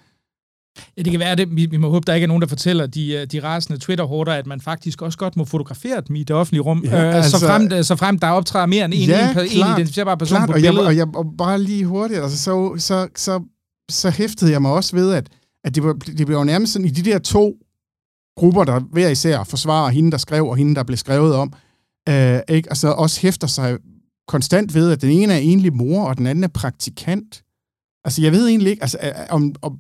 Ja, 0.98 1.02
det 1.02 1.12
kan 1.12 1.20
være 1.20 1.36
det. 1.36 1.56
Vi, 1.56 1.66
vi 1.66 1.78
må 1.78 1.90
håbe, 1.90 2.04
der 2.08 2.14
ikke 2.14 2.24
er 2.24 2.28
nogen, 2.28 2.42
der 2.42 2.48
fortæller 2.48 2.88
de, 2.88 3.14
øh, 3.14 3.28
de 3.28 3.40
rasende 3.44 3.80
Twitter-hårder, 3.80 4.34
at 4.34 4.48
man 4.48 4.62
faktisk 4.62 5.02
også 5.02 5.18
godt 5.18 5.38
må 5.38 5.46
fotografere 5.46 6.02
dem 6.08 6.16
i 6.16 6.24
det 6.24 6.36
offentlige 6.36 6.62
rum, 6.62 6.84
ja, 6.86 7.08
øh, 7.08 7.16
altså, 7.16 7.40
så, 7.40 7.48
frem, 7.48 7.84
så 7.84 7.96
frem 7.96 8.20
der 8.20 8.28
optræder 8.28 8.66
mere 8.66 8.86
end 8.86 8.94
en, 8.94 9.10
ja, 9.10 9.28
en, 9.28 9.34
klart, 9.34 9.46
en 9.46 9.52
identificerbar 9.52 10.16
person 10.16 10.38
klart, 10.38 10.50
på 10.50 10.54
og 10.54 10.64
jeg, 10.64 10.70
billedet. 10.70 10.88
og, 10.88 10.96
jeg, 10.96 11.16
og 11.16 11.26
bare 11.38 11.62
lige 11.62 11.86
hurtigt, 11.86 12.20
altså, 12.20 12.38
så, 12.38 12.76
så, 12.78 13.08
så, 13.16 13.44
så 13.90 14.10
hæftede 14.10 14.52
jeg 14.52 14.62
mig 14.62 14.72
også 14.72 14.96
ved, 14.96 15.14
at, 15.14 15.30
at 15.64 15.76
det, 15.76 15.84
var, 15.84 15.94
det 15.94 16.26
blev 16.26 16.38
jo 16.38 16.44
nærmest 16.44 16.74
sådan, 16.74 16.86
i 16.86 16.92
de 16.92 17.12
der 17.12 17.20
to 17.20 17.58
grupper, 18.38 18.64
der 18.64 18.80
hver 18.80 19.10
især 19.10 19.44
forsvarer 19.44 19.90
hende, 19.90 20.12
der 20.12 20.18
skrev, 20.18 20.48
og 20.48 20.58
hende, 20.58 20.76
der 20.76 20.84
blev 20.84 20.98
skrevet 20.98 21.36
om, 21.36 21.54
øh, 22.10 22.40
ikke? 22.50 22.70
Altså 22.70 22.88
også 22.92 23.22
hæfter 23.22 23.48
sig 23.48 23.78
konstant 24.28 24.74
ved, 24.76 24.92
at 24.92 25.02
den 25.02 25.10
ene 25.10 25.34
er 25.34 25.38
egentlig 25.38 25.74
mor, 25.74 26.06
og 26.06 26.18
den 26.18 26.28
anden 26.28 26.44
er 26.44 26.48
praktikant. 26.48 27.44
Altså, 28.06 28.22
jeg 28.22 28.32
ved 28.32 28.48
egentlig 28.48 28.72
ikke, 28.72 28.84
altså, 28.84 28.98
om, 29.30 29.56
om 29.62 29.80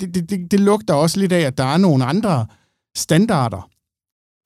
det, 0.00 0.14
det, 0.14 0.30
det, 0.30 0.50
det 0.50 0.60
lugter 0.60 0.94
også 0.94 1.20
lidt 1.20 1.32
af, 1.32 1.40
at 1.40 1.58
der 1.58 1.64
er 1.64 1.76
nogle 1.76 2.04
andre 2.04 2.46
standarder 2.96 3.68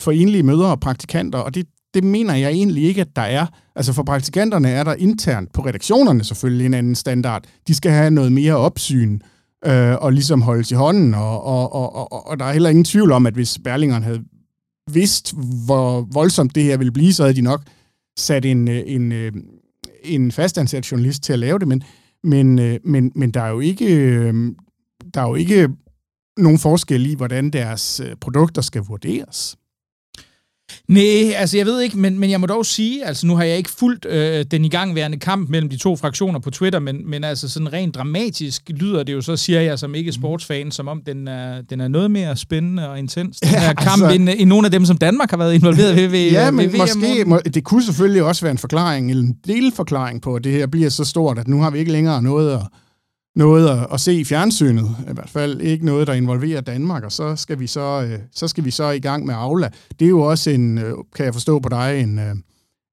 for 0.03 0.13
enlige 0.13 0.43
mødre 0.43 0.71
og 0.71 0.81
praktikanter, 0.81 1.39
og 1.39 1.55
det, 1.55 1.67
det 1.95 2.05
mener 2.05 2.35
jeg 2.35 2.51
egentlig 2.51 2.85
ikke, 2.85 3.01
at 3.01 3.17
der 3.17 3.23
er. 3.23 3.47
Altså 3.77 3.93
for 3.93 4.03
praktikanterne 4.03 4.69
er 4.69 4.85
der 4.85 4.95
internt 4.95 5.53
på 5.53 5.67
redaktionerne 5.67 6.25
selvfølgelig 6.25 6.67
en 6.67 6.75
anden 6.75 6.95
standard. 6.95 7.45
De 7.69 7.75
skal 7.75 7.93
have 7.93 8.11
noget 8.11 8.33
mere 8.33 8.57
opsyn 8.57 9.21
øh, 9.67 9.95
og 10.01 10.13
ligesom 10.13 10.43
holdes 10.43 10.71
i 10.71 10.75
hånden, 10.75 11.15
og, 11.15 11.45
og, 11.45 11.75
og, 11.75 12.13
og, 12.13 12.27
og 12.27 12.39
der 12.39 12.45
er 12.45 12.53
heller 12.53 12.71
ingen 12.71 12.85
tvivl 12.85 13.13
om, 13.13 13.27
at 13.27 13.35
hvis 13.35 13.59
Berlingeren 13.65 14.03
havde 14.03 14.25
vidst, 14.91 15.35
hvor 15.67 16.09
voldsomt 16.13 16.55
det 16.55 16.63
her 16.63 16.77
ville 16.77 16.93
blive, 16.93 17.13
så 17.13 17.23
havde 17.23 17.37
de 17.37 17.41
nok 17.41 17.63
sat 18.19 18.45
en, 18.45 18.69
øh, 18.69 18.83
en, 18.87 19.13
øh, 19.13 19.33
en 20.05 20.33
fastansat 20.33 20.91
journalist 20.93 21.23
til 21.23 21.33
at 21.33 21.39
lave 21.39 21.59
det, 21.59 21.69
men, 21.69 21.83
men, 22.25 22.59
øh, 22.59 22.79
men, 22.85 23.13
men 23.15 23.31
der 23.31 23.43
er 23.43 23.51
jo 23.51 23.61
ikke 23.61 24.33
der 25.15 25.21
er 25.21 25.29
jo 25.29 25.35
ikke 25.35 25.69
nogen 26.37 26.59
forskel 26.59 27.07
i, 27.07 27.15
hvordan 27.15 27.51
deres 27.51 28.03
produkter 28.21 28.63
skal 28.63 28.83
vurderes. 28.83 29.57
Nej, 30.89 31.33
altså 31.37 31.57
jeg 31.57 31.67
ved 31.67 31.81
ikke, 31.81 31.99
men, 31.99 32.19
men 32.19 32.31
jeg 32.31 32.41
må 32.41 32.47
dog 32.47 32.67
sige, 32.67 33.07
altså 33.07 33.27
nu 33.27 33.37
har 33.37 33.45
jeg 33.45 33.57
ikke 33.57 33.71
fulgt 33.71 34.07
øh, 34.07 34.45
den 34.51 34.65
igangværende 34.65 35.19
kamp 35.19 35.51
mellem 35.51 35.71
de 35.71 35.77
to 35.77 35.97
fraktioner 35.97 36.41
på 36.41 36.51
Twitter, 36.51 36.79
men, 36.79 37.11
men 37.11 37.25
altså 37.25 37.49
sådan 37.49 37.73
rent 37.73 37.95
dramatisk 37.95 38.63
lyder 38.69 39.03
det 39.03 39.13
jo 39.13 39.21
så, 39.21 39.37
siger 39.37 39.61
jeg 39.61 39.79
som 39.79 39.95
ikke 39.95 40.13
sportsfan, 40.13 40.71
som 40.71 40.89
om 40.89 41.03
den 41.07 41.29
er, 41.29 41.63
den 41.63 41.81
er 41.81 41.89
noget 41.89 42.11
mere 42.11 42.37
spændende 42.37 42.89
og 42.89 42.99
intens, 42.99 43.41
den 43.41 43.51
ja, 43.53 43.61
her 43.61 43.75
kamp, 43.75 44.03
altså, 44.03 44.17
end, 44.17 44.29
end 44.37 44.49
nogle 44.49 44.67
af 44.67 44.71
dem, 44.71 44.85
som 44.85 44.99
Danmark 44.99 45.31
har 45.31 45.37
været 45.37 45.55
involveret 45.55 45.97
ved. 45.97 46.09
ved 46.09 46.31
ja, 46.31 46.51
men 46.51 46.73
ved 46.73 46.79
måske, 46.79 47.25
må, 47.27 47.41
det 47.55 47.65
kunne 47.65 47.83
selvfølgelig 47.83 48.23
også 48.23 48.43
være 48.43 48.53
en 48.53 48.59
forklaring, 48.59 49.11
eller 49.11 49.23
en 49.23 49.37
delforklaring 49.47 50.23
på, 50.23 50.35
at 50.35 50.45
det 50.45 50.53
her 50.53 50.67
bliver 50.67 50.89
så 50.89 51.05
stort, 51.05 51.39
at 51.39 51.49
nu 51.49 51.61
har 51.61 51.71
vi 51.71 51.79
ikke 51.79 51.93
længere 51.93 52.23
noget 52.23 52.53
at 52.53 52.61
noget 53.37 53.69
at, 53.69 53.87
at 53.93 54.01
se 54.01 54.15
i 54.15 54.25
fjernsynet, 54.25 54.97
i 55.11 55.13
hvert 55.15 55.31
fald 55.31 55.61
ikke 55.61 55.87
noget, 55.87 56.07
der 56.07 56.13
involverer 56.13 56.61
Danmark, 56.61 57.05
og 57.05 57.13
så 57.13 57.37
skal 57.37 57.61
vi 57.61 57.67
så, 57.67 58.09
øh, 58.11 58.19
så, 58.33 58.49
skal 58.49 58.65
vi 58.65 58.71
så 58.71 58.91
i 58.91 59.01
gang 59.01 59.27
med 59.27 59.35
Aula. 59.35 59.71
Det 59.99 60.05
er 60.05 60.09
jo 60.09 60.21
også 60.21 60.51
en, 60.51 60.79
øh, 60.79 60.95
kan 61.15 61.25
jeg 61.25 61.35
forstå 61.35 61.59
på 61.59 61.69
dig, 61.69 62.01
en, 62.01 62.19
øh, 62.19 62.35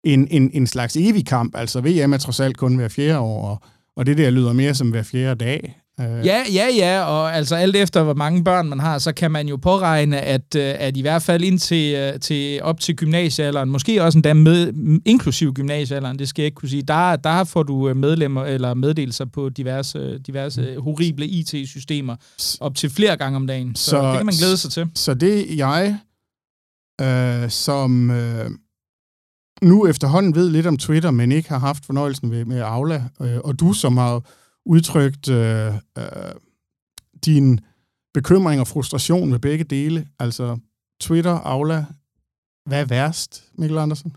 en, 0.04 0.27
en, 0.32 0.51
en 0.54 0.67
slags 0.67 0.97
evig 0.97 1.25
kamp. 1.25 1.56
Altså 1.56 1.82
VM 1.82 2.13
er 2.13 2.17
trods 2.17 2.39
alt 2.39 2.58
kun 2.58 2.75
hver 2.75 2.88
fjerde 2.88 3.19
år, 3.19 3.47
og, 3.47 3.62
og 3.95 4.06
det 4.06 4.17
der 4.17 4.30
lyder 4.30 4.54
mere 4.54 4.73
som 4.73 4.89
hver 4.89 5.04
fjerde 5.04 5.45
dag. 5.45 5.80
Øh. 5.99 6.25
Ja, 6.25 6.43
ja, 6.54 6.67
ja, 6.75 7.04
og 7.04 7.36
altså 7.36 7.56
alt 7.56 7.75
efter, 7.75 8.04
hvor 8.04 8.13
mange 8.13 8.43
børn 8.43 8.69
man 8.69 8.80
har, 8.80 8.97
så 8.97 9.12
kan 9.13 9.32
man 9.32 9.47
jo 9.47 9.58
påregne, 9.58 10.21
at, 10.21 10.56
øh, 10.56 10.75
at 10.80 10.97
i 10.97 11.01
hvert 11.01 11.21
fald 11.21 11.43
indtil 11.43 11.95
øh, 11.95 12.19
til, 12.19 12.62
op 12.62 12.80
til 12.80 12.95
gymnasiealderen, 12.95 13.69
måske 13.69 14.04
også 14.04 14.17
endda 14.17 14.34
med, 14.34 14.73
inklusiv 15.06 15.54
gymnasiealderen, 15.54 16.19
det 16.19 16.30
skal 16.30 16.41
jeg 16.41 16.45
ikke 16.45 16.56
kunne 16.56 16.69
sige, 16.69 16.82
der, 16.82 17.15
der 17.15 17.43
får 17.43 17.63
du 17.63 17.93
medlemmer 17.93 18.45
eller 18.45 18.73
meddelelser 18.73 19.25
på 19.25 19.49
diverse, 19.49 20.19
diverse 20.19 20.75
horrible 20.80 21.25
IT-systemer 21.25 22.15
op 22.60 22.75
til 22.75 22.89
flere 22.89 23.17
gange 23.17 23.36
om 23.36 23.47
dagen. 23.47 23.75
Så, 23.75 23.89
så 23.89 24.08
det 24.08 24.17
kan 24.17 24.25
man 24.25 24.36
glæde 24.39 24.58
sig 24.58 24.71
til. 24.71 24.89
Så 24.95 25.13
det 25.13 25.58
jeg, 25.58 25.97
øh, 27.01 27.49
som 27.49 28.12
øh, 28.12 28.49
nu 29.62 29.88
efterhånden 29.88 30.36
ved 30.36 30.49
lidt 30.49 30.67
om 30.67 30.77
Twitter, 30.77 31.12
men 31.12 31.32
ikke 31.32 31.49
har 31.49 31.60
haft 31.60 31.86
fornøjelsen 31.86 32.30
med, 32.30 32.45
med 32.45 32.62
Aula, 32.62 33.04
øh, 33.21 33.38
og 33.43 33.60
du 33.60 33.73
som 33.73 33.97
har 33.97 34.21
udtrykt 34.65 35.30
øh, 35.30 35.74
øh, 35.97 36.04
din 37.26 37.60
bekymring 38.13 38.62
og 38.62 38.67
frustration 38.67 39.30
med 39.30 39.39
begge 39.39 39.63
dele. 39.63 40.08
Altså 40.19 40.58
Twitter, 41.02 41.34
Aula. 41.34 41.86
Hvad 42.65 42.82
er 42.82 42.86
værst, 42.86 43.43
Mikkel 43.58 43.78
Andersen? 43.78 44.15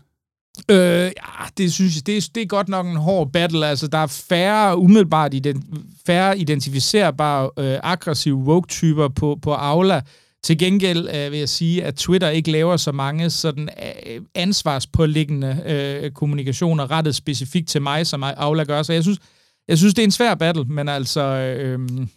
Øh, 0.69 0.77
ja, 0.77 1.11
det 1.57 1.73
synes 1.73 1.95
jeg, 1.95 2.07
det 2.07 2.17
er, 2.17 2.29
det 2.35 2.43
er 2.43 2.47
godt 2.47 2.69
nok 2.69 2.85
en 2.85 2.95
hård 2.95 3.31
battle. 3.31 3.67
Altså, 3.67 3.87
der 3.87 3.97
er 3.97 4.07
færre 4.07 4.77
umiddelbart 4.77 5.33
ident, 5.33 5.65
færre 6.05 6.39
identificerbare 6.39 7.49
øh, 7.59 7.79
aggressive 7.83 8.35
woke-typer 8.37 9.07
på, 9.07 9.39
på 9.41 9.53
Aula. 9.53 10.01
Til 10.43 10.57
gengæld 10.57 11.09
øh, 11.15 11.31
vil 11.31 11.39
jeg 11.39 11.49
sige, 11.49 11.83
at 11.83 11.95
Twitter 11.95 12.29
ikke 12.29 12.51
laver 12.51 12.77
så 12.77 12.91
mange 12.91 13.29
sådan 13.29 13.69
øh, 14.07 14.21
ansvarspåliggende 14.35 15.63
øh, 15.65 16.11
kommunikationer 16.11 16.91
rettet 16.91 17.15
specifikt 17.15 17.69
til 17.69 17.81
mig, 17.81 18.07
som 18.07 18.23
Aula 18.23 18.63
gør. 18.63 18.83
Så 18.83 18.93
jeg 18.93 19.03
synes, 19.03 19.19
jeg 19.67 19.77
synes, 19.77 19.93
det 19.93 20.01
er 20.01 20.07
en 20.07 20.11
svær 20.11 20.35
battle, 20.35 20.63
men 20.63 20.89
altså... 20.89 21.21
Øhm, 21.21 22.09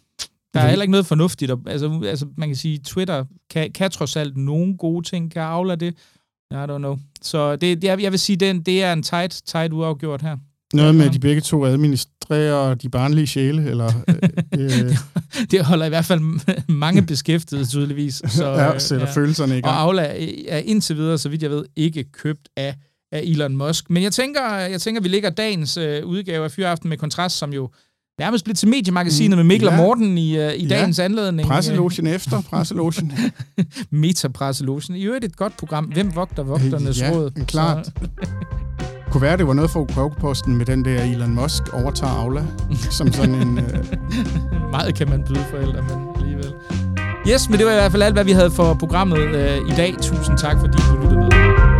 der 0.54 0.60
er 0.60 0.68
heller 0.68 0.82
ikke 0.82 0.90
noget 0.90 1.06
fornuftigt. 1.06 1.52
Altså, 1.66 2.00
altså 2.04 2.26
man 2.36 2.48
kan 2.48 2.56
sige, 2.56 2.78
Twitter 2.78 3.24
kan, 3.50 3.72
kan 3.72 3.90
trods 3.90 4.16
alt 4.16 4.36
nogle 4.36 4.76
gode 4.76 5.08
ting, 5.08 5.32
kan 5.32 5.42
afle 5.42 5.76
det. 5.76 5.94
I 6.50 6.54
don't 6.54 6.78
know. 6.78 6.98
Så 7.22 7.56
det, 7.56 7.84
jeg, 7.84 8.02
jeg 8.02 8.12
vil 8.12 8.18
sige, 8.18 8.36
det, 8.36 8.66
det 8.66 8.82
er 8.82 8.92
en 8.92 9.02
tight, 9.02 9.42
tight 9.46 9.72
uafgjort 9.72 10.22
her. 10.22 10.36
Noget 10.74 10.94
med, 10.94 11.06
at 11.06 11.12
de 11.12 11.18
begge 11.18 11.40
to 11.40 11.64
administrerer 11.64 12.74
de 12.74 12.88
barnlige 12.88 13.26
sjæle, 13.26 13.70
eller... 13.70 13.92
øh, 14.58 14.96
det 15.50 15.64
holder 15.64 15.86
i 15.86 15.88
hvert 15.88 16.04
fald 16.04 16.20
mange 16.68 17.02
beskæftiget, 17.02 17.68
tydeligvis. 17.68 18.22
Så, 18.26 18.48
ja, 18.48 18.78
sætter 18.78 19.06
ja. 19.06 19.12
følelserne 19.12 19.58
i 19.58 19.60
gang. 19.60 19.74
Og 19.74 19.80
Aula 19.80 20.02
er 20.48 20.58
indtil 20.58 20.96
videre, 20.96 21.18
så 21.18 21.28
vidt 21.28 21.42
jeg 21.42 21.50
ved, 21.50 21.64
ikke 21.76 22.04
købt 22.04 22.48
af 22.56 22.74
af 23.12 23.22
Elon 23.24 23.56
Musk. 23.56 23.90
Men 23.90 24.02
jeg 24.02 24.12
tænker, 24.12 24.54
jeg 24.54 24.80
tænker 24.80 25.00
vi 25.02 25.08
ligger 25.08 25.30
dagens 25.30 25.76
øh, 25.76 26.06
udgave 26.06 26.44
af 26.44 26.50
Fyraften 26.50 26.88
med 26.88 26.96
Kontrast, 26.96 27.38
som 27.38 27.52
jo 27.52 27.70
nærmest 28.18 28.44
blev 28.44 28.54
til 28.54 28.68
mediemagasinet 28.68 29.30
mm, 29.30 29.36
med 29.36 29.44
Mikkel 29.44 29.66
ja. 29.66 29.72
og 29.72 29.76
Morten 29.76 30.18
i, 30.18 30.38
uh, 30.38 30.52
i 30.54 30.66
ja. 30.66 30.68
dagens 30.68 30.98
anledning. 30.98 31.48
Presselogen 31.48 32.06
efter, 32.06 32.42
presselogen. 32.42 33.12
Metapresselogen. 33.90 34.96
I 34.96 35.04
øvrigt 35.04 35.24
et 35.24 35.36
godt 35.36 35.56
program. 35.56 35.84
Hvem 35.84 36.14
vogter 36.14 36.42
vogternes 36.42 37.00
ja, 37.00 37.10
råd? 37.10 37.30
klart. 37.46 37.86
Så. 37.86 37.92
Kunne 39.10 39.22
være, 39.22 39.36
det 39.36 39.46
var 39.46 39.54
noget 39.54 39.70
for 39.70 40.14
posten 40.20 40.56
med 40.56 40.66
den 40.66 40.84
der 40.84 41.02
Elon 41.02 41.34
Musk 41.34 41.74
overtager 41.74 42.12
Aula, 42.12 42.44
som 42.90 43.12
sådan 43.12 43.34
en... 43.34 43.58
Uh... 43.58 43.64
Meget 44.70 44.94
kan 44.94 45.08
man 45.08 45.24
byde 45.28 45.44
forældre, 45.50 45.82
men 45.82 46.08
alligevel. 46.16 46.52
Yes, 47.30 47.48
men 47.48 47.58
det 47.58 47.66
var 47.66 47.72
i 47.72 47.74
hvert 47.74 47.90
fald 47.90 48.02
alt, 48.02 48.14
hvad 48.14 48.24
vi 48.24 48.32
havde 48.32 48.50
for 48.50 48.74
programmet 48.74 49.18
uh, 49.18 49.72
i 49.72 49.76
dag. 49.76 49.94
Tusind 50.02 50.38
tak, 50.38 50.60
fordi 50.60 50.78
du 50.90 51.02
lyttede 51.02 51.20
med. 51.20 51.77